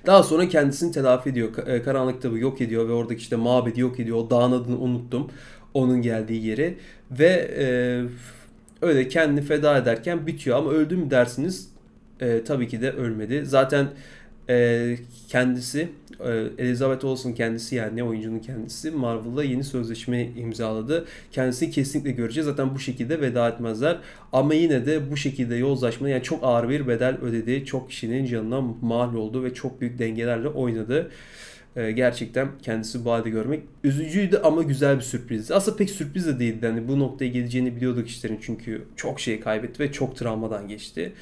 Daha 0.06 0.22
sonra 0.22 0.48
kendisini 0.48 0.92
telafi 0.92 1.30
ediyor. 1.30 1.66
E, 1.66 1.82
karanlık 1.82 2.22
tabi 2.22 2.40
yok 2.40 2.60
ediyor 2.60 2.88
ve 2.88 2.92
oradaki 2.92 3.20
işte 3.20 3.36
mabedi 3.36 3.80
yok 3.80 4.00
ediyor. 4.00 4.16
O 4.16 4.30
dağın 4.30 4.52
adını 4.52 4.78
unuttum. 4.78 5.30
Onun 5.74 6.02
geldiği 6.02 6.46
yeri. 6.46 6.78
Ve 7.10 7.50
e, 7.58 7.66
öyle 8.82 9.08
kendini 9.08 9.42
feda 9.42 9.78
ederken 9.78 10.26
bitiyor. 10.26 10.58
Ama 10.58 10.70
öldü 10.70 10.96
mü 10.96 11.10
dersiniz? 11.10 11.68
E, 12.20 12.44
tabii 12.44 12.68
ki 12.68 12.80
de 12.82 12.90
ölmedi. 12.90 13.44
Zaten 13.44 13.86
e, 14.48 14.96
kendisi 15.28 15.88
Elizabeth 16.58 17.04
Olsen 17.04 17.34
kendisi 17.34 17.74
yani 17.74 18.02
oyuncunun 18.04 18.38
kendisi 18.38 18.90
Marvel'la 18.90 19.44
yeni 19.44 19.64
sözleşme 19.64 20.30
imzaladı. 20.36 21.04
Kendisini 21.32 21.70
kesinlikle 21.70 22.10
göreceğiz. 22.10 22.46
Zaten 22.46 22.74
bu 22.74 22.78
şekilde 22.78 23.20
veda 23.20 23.48
etmezler. 23.48 23.98
Ama 24.32 24.54
yine 24.54 24.86
de 24.86 25.10
bu 25.10 25.16
şekilde 25.16 25.54
yozlaşma 25.54 26.08
yani 26.08 26.22
çok 26.22 26.44
ağır 26.44 26.68
bir 26.68 26.88
bedel 26.88 27.18
ödedi. 27.22 27.64
Çok 27.64 27.90
kişinin 27.90 28.26
canına 28.26 28.60
mal 28.82 29.14
oldu 29.14 29.44
ve 29.44 29.54
çok 29.54 29.80
büyük 29.80 29.98
dengelerle 29.98 30.48
oynadı. 30.48 31.10
E, 31.76 31.92
gerçekten 31.92 32.48
kendisi 32.62 33.04
bu 33.04 33.12
halde 33.12 33.30
görmek 33.30 33.62
üzücüydü 33.84 34.36
ama 34.36 34.62
güzel 34.62 34.96
bir 34.96 35.02
sürprizdi. 35.02 35.54
Aslında 35.54 35.76
pek 35.76 35.90
sürpriz 35.90 36.26
de 36.26 36.38
değildi. 36.38 36.66
Yani 36.66 36.88
bu 36.88 36.98
noktaya 36.98 37.28
geleceğini 37.28 37.76
biliyorduk 37.76 38.08
işlerin 38.08 38.38
çünkü 38.42 38.82
çok 38.96 39.20
şey 39.20 39.40
kaybetti 39.40 39.82
ve 39.82 39.92
çok 39.92 40.16
travmadan 40.16 40.68
geçti. 40.68 41.12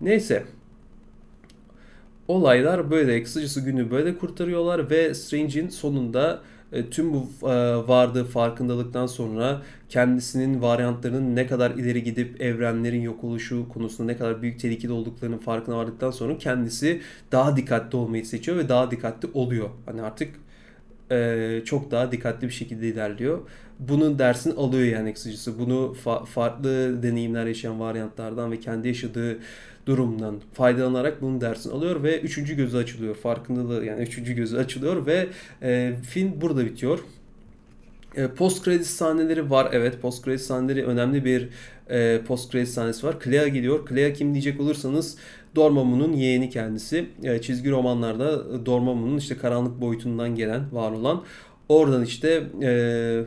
Neyse 0.00 0.44
olaylar 2.30 2.90
böyle 2.90 3.22
kısacası 3.22 3.60
günü 3.60 3.90
böyle 3.90 4.18
kurtarıyorlar 4.18 4.90
ve 4.90 5.14
Strange'in 5.14 5.68
sonunda 5.68 6.42
e, 6.72 6.90
tüm 6.90 7.12
bu 7.12 7.28
e, 7.42 7.48
vardığı 7.88 8.24
farkındalıktan 8.24 9.06
sonra 9.06 9.62
kendisinin 9.88 10.62
varyantlarının 10.62 11.36
ne 11.36 11.46
kadar 11.46 11.70
ileri 11.70 12.02
gidip 12.02 12.40
evrenlerin 12.40 13.00
yok 13.00 13.24
oluşu 13.24 13.68
konusunda 13.68 14.12
ne 14.12 14.18
kadar 14.18 14.42
büyük 14.42 14.60
tehlikeli 14.60 14.92
olduklarının 14.92 15.38
farkına 15.38 15.76
vardıktan 15.76 16.10
sonra 16.10 16.38
kendisi 16.38 17.00
daha 17.32 17.56
dikkatli 17.56 17.96
olmayı 17.96 18.26
seçiyor 18.26 18.56
ve 18.56 18.68
daha 18.68 18.90
dikkatli 18.90 19.28
oluyor. 19.34 19.70
Hani 19.86 20.02
artık 20.02 20.30
e, 21.10 21.62
çok 21.64 21.90
daha 21.90 22.12
dikkatli 22.12 22.48
bir 22.48 22.52
şekilde 22.52 22.88
ilerliyor. 22.88 23.38
Bunun 23.78 24.18
dersini 24.18 24.54
alıyor 24.54 24.84
yani 24.84 25.14
kısacası. 25.14 25.58
Bunu 25.58 25.96
fa- 26.04 26.26
farklı 26.26 27.02
deneyimler 27.02 27.46
yaşayan 27.46 27.80
varyantlardan 27.80 28.52
ve 28.52 28.60
kendi 28.60 28.88
yaşadığı 28.88 29.38
durumdan 29.86 30.36
faydalanarak 30.52 31.22
bunun 31.22 31.40
dersini 31.40 31.72
alıyor 31.72 32.02
ve 32.02 32.20
üçüncü 32.20 32.56
gözü 32.56 32.76
açılıyor. 32.76 33.14
Farkındalığı 33.14 33.84
yani 33.84 34.02
üçüncü 34.02 34.32
gözü 34.32 34.56
açılıyor 34.56 35.06
ve 35.06 35.28
e, 35.62 35.94
film 36.08 36.40
burada 36.40 36.64
bitiyor. 36.64 36.98
E, 38.16 38.28
post 38.28 38.64
credit 38.64 38.86
sahneleri 38.86 39.50
var 39.50 39.68
evet 39.72 40.02
post 40.02 40.24
credit 40.24 40.40
sahneleri 40.40 40.84
önemli 40.84 41.24
bir 41.24 41.48
e, 41.90 42.20
post 42.26 42.52
credit 42.52 42.68
sahnesi 42.68 43.06
var. 43.06 43.16
Clea 43.24 43.48
geliyor. 43.48 43.88
Clea 43.88 44.12
kim 44.12 44.34
diyecek 44.34 44.60
olursanız 44.60 45.16
Dormammu'nun 45.56 46.12
yeğeni 46.12 46.50
kendisi. 46.50 47.06
E, 47.22 47.40
çizgi 47.40 47.70
romanlarda 47.70 48.66
Dormammu'nun 48.66 49.18
işte 49.18 49.36
karanlık 49.36 49.80
boyutundan 49.80 50.34
gelen 50.34 50.62
var 50.72 50.92
olan 50.92 51.22
oradan 51.68 52.04
işte 52.04 52.42
e, 52.62 53.22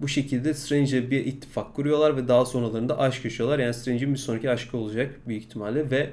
bu 0.00 0.08
şekilde 0.08 0.54
Strange'e 0.54 1.10
bir 1.10 1.26
ittifak 1.26 1.74
kuruyorlar 1.74 2.16
ve 2.16 2.28
daha 2.28 2.46
sonralarında 2.46 2.98
aşk 2.98 3.24
yaşıyorlar. 3.24 3.58
Yani 3.58 3.74
Strange'in 3.74 4.12
bir 4.12 4.18
sonraki 4.18 4.50
aşkı 4.50 4.76
olacak 4.76 5.14
büyük 5.28 5.42
ihtimalle 5.42 5.90
ve 5.90 6.10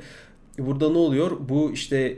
burada 0.57 0.89
ne 0.89 0.97
oluyor? 0.97 1.31
Bu 1.49 1.71
işte 1.73 2.17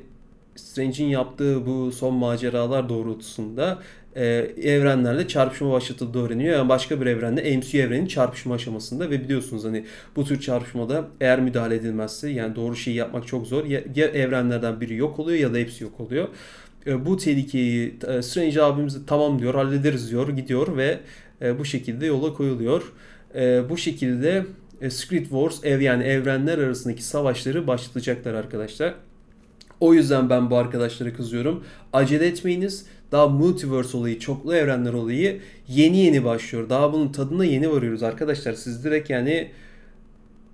Strange'in 0.56 1.08
yaptığı 1.08 1.66
bu 1.66 1.92
son 1.92 2.14
maceralar 2.14 2.90
doğrultusunda 2.90 3.80
e, 4.16 4.26
evrenlerle 4.64 5.28
çarpışma 5.28 5.72
başlatıldığı 5.72 6.26
öğreniyor. 6.26 6.56
Yani 6.56 6.70
başka 6.70 7.02
bir 7.02 7.06
evrende 7.06 7.58
MCU 7.58 7.78
evrenin 7.78 8.08
çarpışma 8.08 8.56
aşamasında 8.56 9.10
ve 9.10 9.24
biliyorsunuz 9.24 9.64
hani 9.64 9.86
bu 10.16 10.26
tür 10.26 10.42
çarpışmada 10.42 11.08
eğer 11.22 11.42
müdahale 11.42 11.76
edilmezse 11.76 12.30
yani 12.30 12.56
doğru 12.56 12.76
şeyi 12.76 12.96
yapmak 12.96 13.28
çok 13.28 13.48
zor. 13.48 13.66
Ya, 13.66 13.82
ya 13.96 14.08
evrenlerden 14.08 14.82
biri 14.82 14.96
yok 14.96 15.20
oluyor 15.20 15.40
ya 15.40 15.54
da 15.54 15.58
hepsi 15.58 15.84
yok 15.84 16.00
oluyor. 16.00 16.28
E, 16.88 17.06
bu 17.06 17.18
tehlikeyi 17.18 17.96
e, 18.08 18.22
Strange 18.22 18.62
abimiz 18.62 18.98
tamam 19.08 19.40
diyor 19.40 19.54
hallederiz 19.56 20.12
diyor 20.12 20.30
gidiyor 20.30 20.78
ve 20.78 21.00
e, 21.42 21.60
bu 21.60 21.66
şekilde 21.66 22.06
yola 22.06 22.34
koyuluyor. 22.34 22.94
E, 23.36 23.70
bu 23.70 23.78
şekilde 23.78 24.46
e, 24.82 24.90
Secret 24.90 25.24
Wars 25.24 25.64
ev 25.64 25.82
yani 25.82 26.04
evrenler 26.04 26.58
arasındaki 26.58 27.04
savaşları 27.04 27.68
başlatacaklar 27.68 28.34
arkadaşlar. 28.34 28.94
O 29.80 29.94
yüzden 29.94 30.30
ben 30.30 30.50
bu 30.50 30.58
arkadaşlara 30.58 31.14
kızıyorum. 31.14 31.64
Acele 31.94 32.28
etmeyiniz. 32.28 32.86
Daha 33.12 33.28
multiverse 33.28 33.98
olayı, 33.98 34.20
çoklu 34.20 34.56
evrenler 34.56 34.94
olayı 34.94 35.42
yeni 35.68 35.98
yeni 35.98 36.24
başlıyor. 36.24 36.70
Daha 36.70 36.94
bunun 36.94 37.12
tadına 37.12 37.46
yeni 37.46 37.72
varıyoruz 37.72 38.04
arkadaşlar. 38.04 38.54
Siz 38.54 38.84
direkt 38.84 39.10
yani 39.10 39.52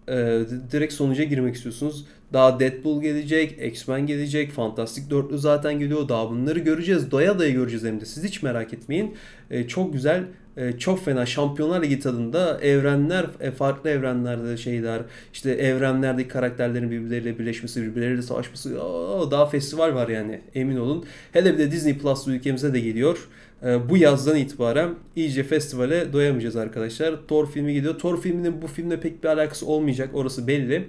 e, 0.07 0.41
direkt 0.71 0.93
sonuca 0.93 1.23
girmek 1.23 1.55
istiyorsunuz. 1.55 2.05
Daha 2.33 2.59
Deadpool 2.59 3.01
gelecek, 3.01 3.61
X-Men 3.61 4.07
gelecek, 4.07 4.51
Fantastic 4.51 5.09
Dörtlü 5.09 5.37
zaten 5.37 5.79
geliyor. 5.79 6.09
Daha 6.09 6.29
bunları 6.29 6.59
göreceğiz. 6.59 7.11
Doya 7.11 7.39
doya 7.39 7.49
göreceğiz 7.49 7.85
hem 7.85 8.01
de. 8.01 8.05
Siz 8.05 8.23
hiç 8.23 8.43
merak 8.43 8.73
etmeyin. 8.73 9.15
E, 9.51 9.67
çok 9.67 9.93
güzel, 9.93 10.23
e, 10.57 10.71
çok 10.77 11.05
fena 11.05 11.25
Şampiyonlar 11.25 11.83
Ligi 11.83 11.99
tadında 11.99 12.59
evrenler, 12.61 13.25
e, 13.39 13.51
farklı 13.51 13.89
evrenlerde 13.89 14.57
şeyler, 14.57 15.01
işte 15.33 15.51
evrenlerdeki 15.51 16.29
karakterlerin 16.29 16.91
birbirleriyle 16.91 17.39
birleşmesi, 17.39 17.81
birbirleriyle 17.81 18.21
savaşması. 18.21 18.81
Aa, 18.83 19.31
daha 19.31 19.45
festival 19.45 19.95
var 19.95 20.09
yani 20.09 20.41
emin 20.55 20.77
olun. 20.77 21.05
Hele 21.31 21.53
bir 21.53 21.57
de 21.57 21.71
Disney 21.71 21.97
Plus 21.97 22.27
ülkemize 22.27 22.73
de 22.73 22.79
geliyor. 22.79 23.27
E, 23.65 23.89
bu 23.89 23.97
yazdan 23.97 24.37
itibaren 24.37 24.89
iyice 25.15 25.43
festivale 25.43 26.13
doyamayacağız 26.13 26.55
arkadaşlar. 26.55 27.15
Thor 27.27 27.51
filmi 27.51 27.73
geliyor. 27.73 27.99
Thor 27.99 28.21
filminin 28.21 28.61
bu 28.61 28.67
filmle 28.67 28.99
pek 28.99 29.23
bir 29.23 29.27
alakası 29.27 29.65
olmayacak 29.65 30.09
orası 30.13 30.47
belli. 30.47 30.87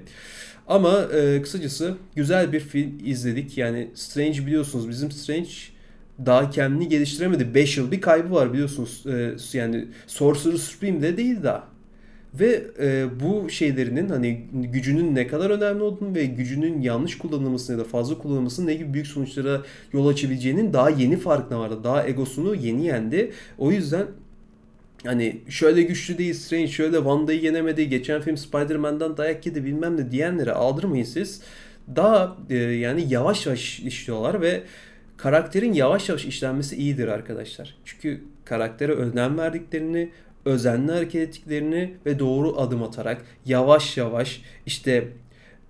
Ama 0.69 1.03
e, 1.15 1.43
kısacası 1.43 1.95
güzel 2.17 2.53
bir 2.53 2.61
film 2.61 2.93
izledik. 3.05 3.59
Yani 3.59 3.91
Strange 3.95 4.47
biliyorsunuz 4.47 4.89
bizim 4.89 5.11
Strange 5.11 5.51
daha 6.27 6.51
kendini 6.51 6.89
geliştiremedi. 6.89 7.55
5 7.55 7.77
yıl 7.77 7.91
bir 7.91 8.01
kaybı 8.01 8.35
var 8.35 8.53
biliyorsunuz. 8.53 9.05
E, 9.07 9.37
yani 9.59 9.89
Sorcerer 10.07 10.57
Supreme'de 10.57 11.17
değil 11.17 11.43
daha. 11.43 11.73
Ve 12.35 12.63
e, 12.81 13.07
bu 13.21 13.51
şeylerinin 13.51 14.09
hani 14.09 14.41
gücünün 14.53 15.15
ne 15.15 15.27
kadar 15.27 15.51
önemli 15.51 15.83
olduğunu 15.83 16.15
ve 16.15 16.25
gücünün 16.25 16.81
yanlış 16.81 17.19
kullanılmasını 17.19 17.79
ya 17.79 17.85
da 17.85 17.89
fazla 17.89 18.19
kullanılmasının 18.19 18.67
ne 18.67 18.75
gibi 18.75 18.95
büyük 18.95 19.07
sonuçlara 19.07 19.63
yol 19.93 20.07
açabileceğinin 20.07 20.73
daha 20.73 20.91
yeni 20.91 21.17
farkına 21.17 21.61
vardı. 21.61 21.79
Daha 21.85 22.07
egosunu 22.07 22.55
yeni 22.55 22.87
yendi. 22.87 23.33
O 23.59 23.73
yüzden 23.73 24.07
hani 25.05 25.41
şöyle 25.49 25.83
güçlü 25.83 26.19
değil 26.19 26.35
Strange, 26.35 26.69
şöyle 26.69 26.97
Wanda'yı 26.97 27.41
yenemedi, 27.41 27.89
geçen 27.89 28.21
film 28.21 28.37
Spider-Man'dan 28.37 29.17
dayak 29.17 29.47
yedi 29.47 29.65
bilmem 29.65 29.97
ne 29.97 30.11
diyenlere 30.11 30.53
aldırmayın 30.53 31.05
siz. 31.05 31.41
Daha 31.97 32.37
e, 32.51 32.57
yani 32.57 33.05
yavaş 33.09 33.47
yavaş 33.47 33.81
işliyorlar 33.81 34.41
ve 34.41 34.63
karakterin 35.23 35.73
yavaş 35.73 36.09
yavaş 36.09 36.25
işlenmesi 36.25 36.77
iyidir 36.77 37.09
arkadaşlar. 37.09 37.75
Çünkü 37.85 38.21
karaktere 38.45 38.93
önem 38.93 39.39
verdiklerini, 39.39 40.11
özenli 40.45 40.93
hareket 40.93 41.29
ettiklerini 41.29 41.95
ve 42.07 42.19
doğru 42.19 42.61
adım 42.61 42.83
atarak 42.83 43.25
yavaş 43.47 43.97
yavaş 43.97 44.43
işte 44.67 45.09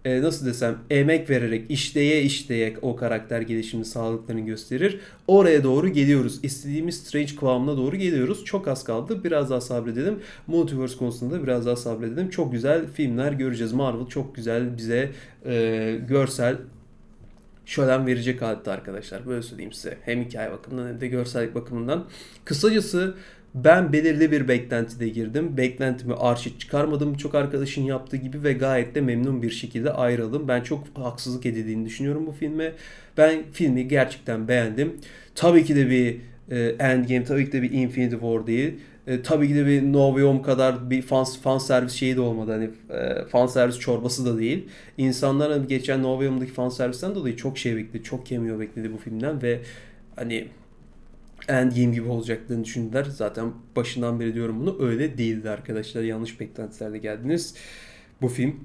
e, 0.04 0.22
nasıl 0.22 0.46
desem 0.46 0.78
emek 0.90 1.30
vererek 1.30 1.70
işleye 1.70 2.22
işleye 2.22 2.76
o 2.82 2.96
karakter 2.96 3.40
gelişimini 3.40 3.84
sağlıklarını 3.84 4.40
gösterir. 4.40 5.00
Oraya 5.26 5.64
doğru 5.64 5.88
geliyoruz. 5.88 6.40
İstediğimiz 6.42 6.96
Strange 6.96 7.36
kıvamına 7.36 7.76
doğru 7.76 7.96
geliyoruz. 7.96 8.44
Çok 8.44 8.68
az 8.68 8.84
kaldı. 8.84 9.24
Biraz 9.24 9.50
daha 9.50 9.60
sabredelim. 9.60 10.18
Multiverse 10.46 10.96
konusunda 10.96 11.42
biraz 11.42 11.66
daha 11.66 11.76
sabredelim. 11.76 12.30
Çok 12.30 12.52
güzel 12.52 12.86
filmler 12.86 13.32
göreceğiz. 13.32 13.72
Marvel 13.72 14.06
çok 14.06 14.34
güzel 14.34 14.76
bize 14.76 15.10
e, 15.46 15.98
görsel 16.08 16.56
şölen 17.66 18.06
verecek 18.06 18.42
halde 18.42 18.70
arkadaşlar. 18.70 19.26
Böyle 19.26 19.42
söyleyeyim 19.42 19.72
size. 19.72 19.98
Hem 20.04 20.24
hikaye 20.24 20.50
bakımından 20.50 20.88
hem 20.88 21.00
de 21.00 21.06
görsellik 21.06 21.54
bakımından. 21.54 22.04
Kısacası 22.44 23.14
ben 23.54 23.92
belirli 23.92 24.32
bir 24.32 24.48
beklentide 24.48 25.08
girdim. 25.08 25.56
Beklentimi 25.56 26.14
arşit 26.14 26.60
çıkarmadım 26.60 27.14
çok 27.14 27.34
arkadaşın 27.34 27.82
yaptığı 27.82 28.16
gibi 28.16 28.42
ve 28.42 28.52
gayet 28.52 28.94
de 28.94 29.00
memnun 29.00 29.42
bir 29.42 29.50
şekilde 29.50 29.92
ayrıldım. 29.92 30.48
Ben 30.48 30.62
çok 30.62 30.84
haksızlık 30.94 31.46
edildiğini 31.46 31.86
düşünüyorum 31.86 32.26
bu 32.26 32.32
filme. 32.32 32.72
Ben 33.16 33.42
filmi 33.52 33.88
gerçekten 33.88 34.48
beğendim. 34.48 34.96
Tabii 35.34 35.64
ki 35.64 35.76
de 35.76 35.90
bir 35.90 36.20
e, 36.50 36.58
Endgame, 36.78 37.24
tabii 37.24 37.46
ki 37.46 37.52
de 37.52 37.62
bir 37.62 37.70
Infinity 37.70 38.14
War 38.14 38.46
değil. 38.46 38.74
E, 39.06 39.22
tabii 39.22 39.48
ki 39.48 39.54
de 39.54 39.66
bir 39.66 39.82
No 39.82 40.08
Way 40.08 40.24
Home 40.24 40.42
kadar 40.42 40.90
bir 40.90 41.02
fan, 41.02 41.24
fan 41.24 41.58
servis 41.58 41.92
şeyi 41.92 42.16
de 42.16 42.20
olmadı. 42.20 42.52
Hani 42.52 42.70
e, 43.00 43.24
fan 43.24 43.46
servis 43.46 43.78
çorbası 43.78 44.26
da 44.26 44.38
değil. 44.38 44.68
İnsanlar 44.98 45.52
hani 45.52 45.66
geçen 45.66 46.02
No 46.02 46.12
Way 46.12 46.28
Home'daki 46.28 46.52
fan 46.52 46.68
servisten 46.68 47.14
dolayı 47.14 47.36
çok 47.36 47.58
şey 47.58 47.76
bekledi. 47.76 48.02
Çok 48.02 48.26
cameo 48.26 48.60
bekledi 48.60 48.92
bu 48.92 48.98
filmden 48.98 49.42
ve 49.42 49.60
hani 50.16 50.48
Endgame 51.48 51.94
gibi 51.94 52.08
olacaklarını 52.08 52.64
düşündüler. 52.64 53.04
Zaten 53.04 53.52
başından 53.76 54.20
beri 54.20 54.34
diyorum 54.34 54.60
bunu. 54.60 54.76
Öyle 54.80 55.18
değildi 55.18 55.50
arkadaşlar. 55.50 56.02
Yanlış 56.02 56.40
beklentilerle 56.40 56.98
geldiniz. 56.98 57.54
Bu 58.22 58.28
film 58.28 58.60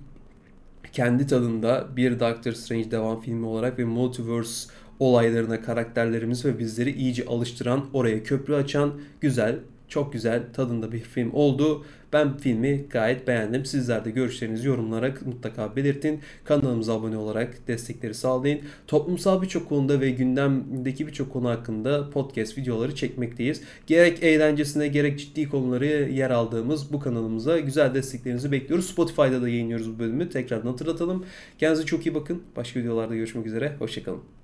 kendi 0.94 1.28
tadında 1.28 1.88
bir 1.96 2.20
Doctor 2.20 2.52
Strange 2.52 2.92
devam 2.92 3.22
filmi 3.22 3.46
olarak 3.46 3.80
ve 3.80 3.86
Multiverse 3.86 4.70
olaylarına 5.00 5.62
karakterlerimiz 5.62 6.46
ve 6.46 6.60
bizleri 6.60 6.92
iyice 6.92 7.26
alıştıran, 7.26 7.86
oraya 7.94 8.24
köprü 8.24 8.54
açan 8.56 9.02
güzel, 9.22 9.60
çok 9.88 10.14
güzel 10.14 10.44
tadında 10.54 10.92
bir 10.92 11.00
film 11.00 11.34
oldu. 11.34 11.86
Ben 12.14 12.38
filmi 12.38 12.86
gayet 12.90 13.28
beğendim. 13.28 13.66
Sizler 13.66 14.06
de 14.06 14.12
görüşlerinizi 14.12 14.68
yorumlara 14.68 15.14
mutlaka 15.26 15.76
belirtin. 15.76 16.20
Kanalımıza 16.44 16.94
abone 16.94 17.18
olarak 17.18 17.68
destekleri 17.68 18.14
sağlayın. 18.14 18.62
Toplumsal 18.88 19.42
birçok 19.42 19.70
konuda 19.70 20.02
ve 20.02 20.12
gündemdeki 20.12 21.08
birçok 21.08 21.34
konu 21.34 21.50
hakkında 21.50 22.10
podcast 22.10 22.58
videoları 22.58 22.96
çekmekteyiz. 22.96 23.62
Gerek 23.88 24.24
eğlencesine 24.24 24.88
gerek 24.88 25.20
ciddi 25.20 25.50
konuları 25.50 25.86
yer 26.12 26.30
aldığımız 26.30 26.94
bu 26.94 27.00
kanalımıza 27.00 27.60
güzel 27.60 27.94
desteklerinizi 27.94 28.52
bekliyoruz. 28.52 28.90
Spotify'da 28.90 29.42
da 29.42 29.50
yayınlıyoruz 29.50 29.96
bu 29.96 30.00
bölümü. 30.00 30.30
Tekrardan 30.30 30.68
hatırlatalım. 30.70 31.26
Kendinize 31.58 31.86
çok 31.86 32.06
iyi 32.06 32.16
bakın. 32.16 32.44
Başka 32.56 32.80
videolarda 32.80 33.16
görüşmek 33.16 33.46
üzere. 33.46 33.76
Hoşçakalın. 33.80 34.37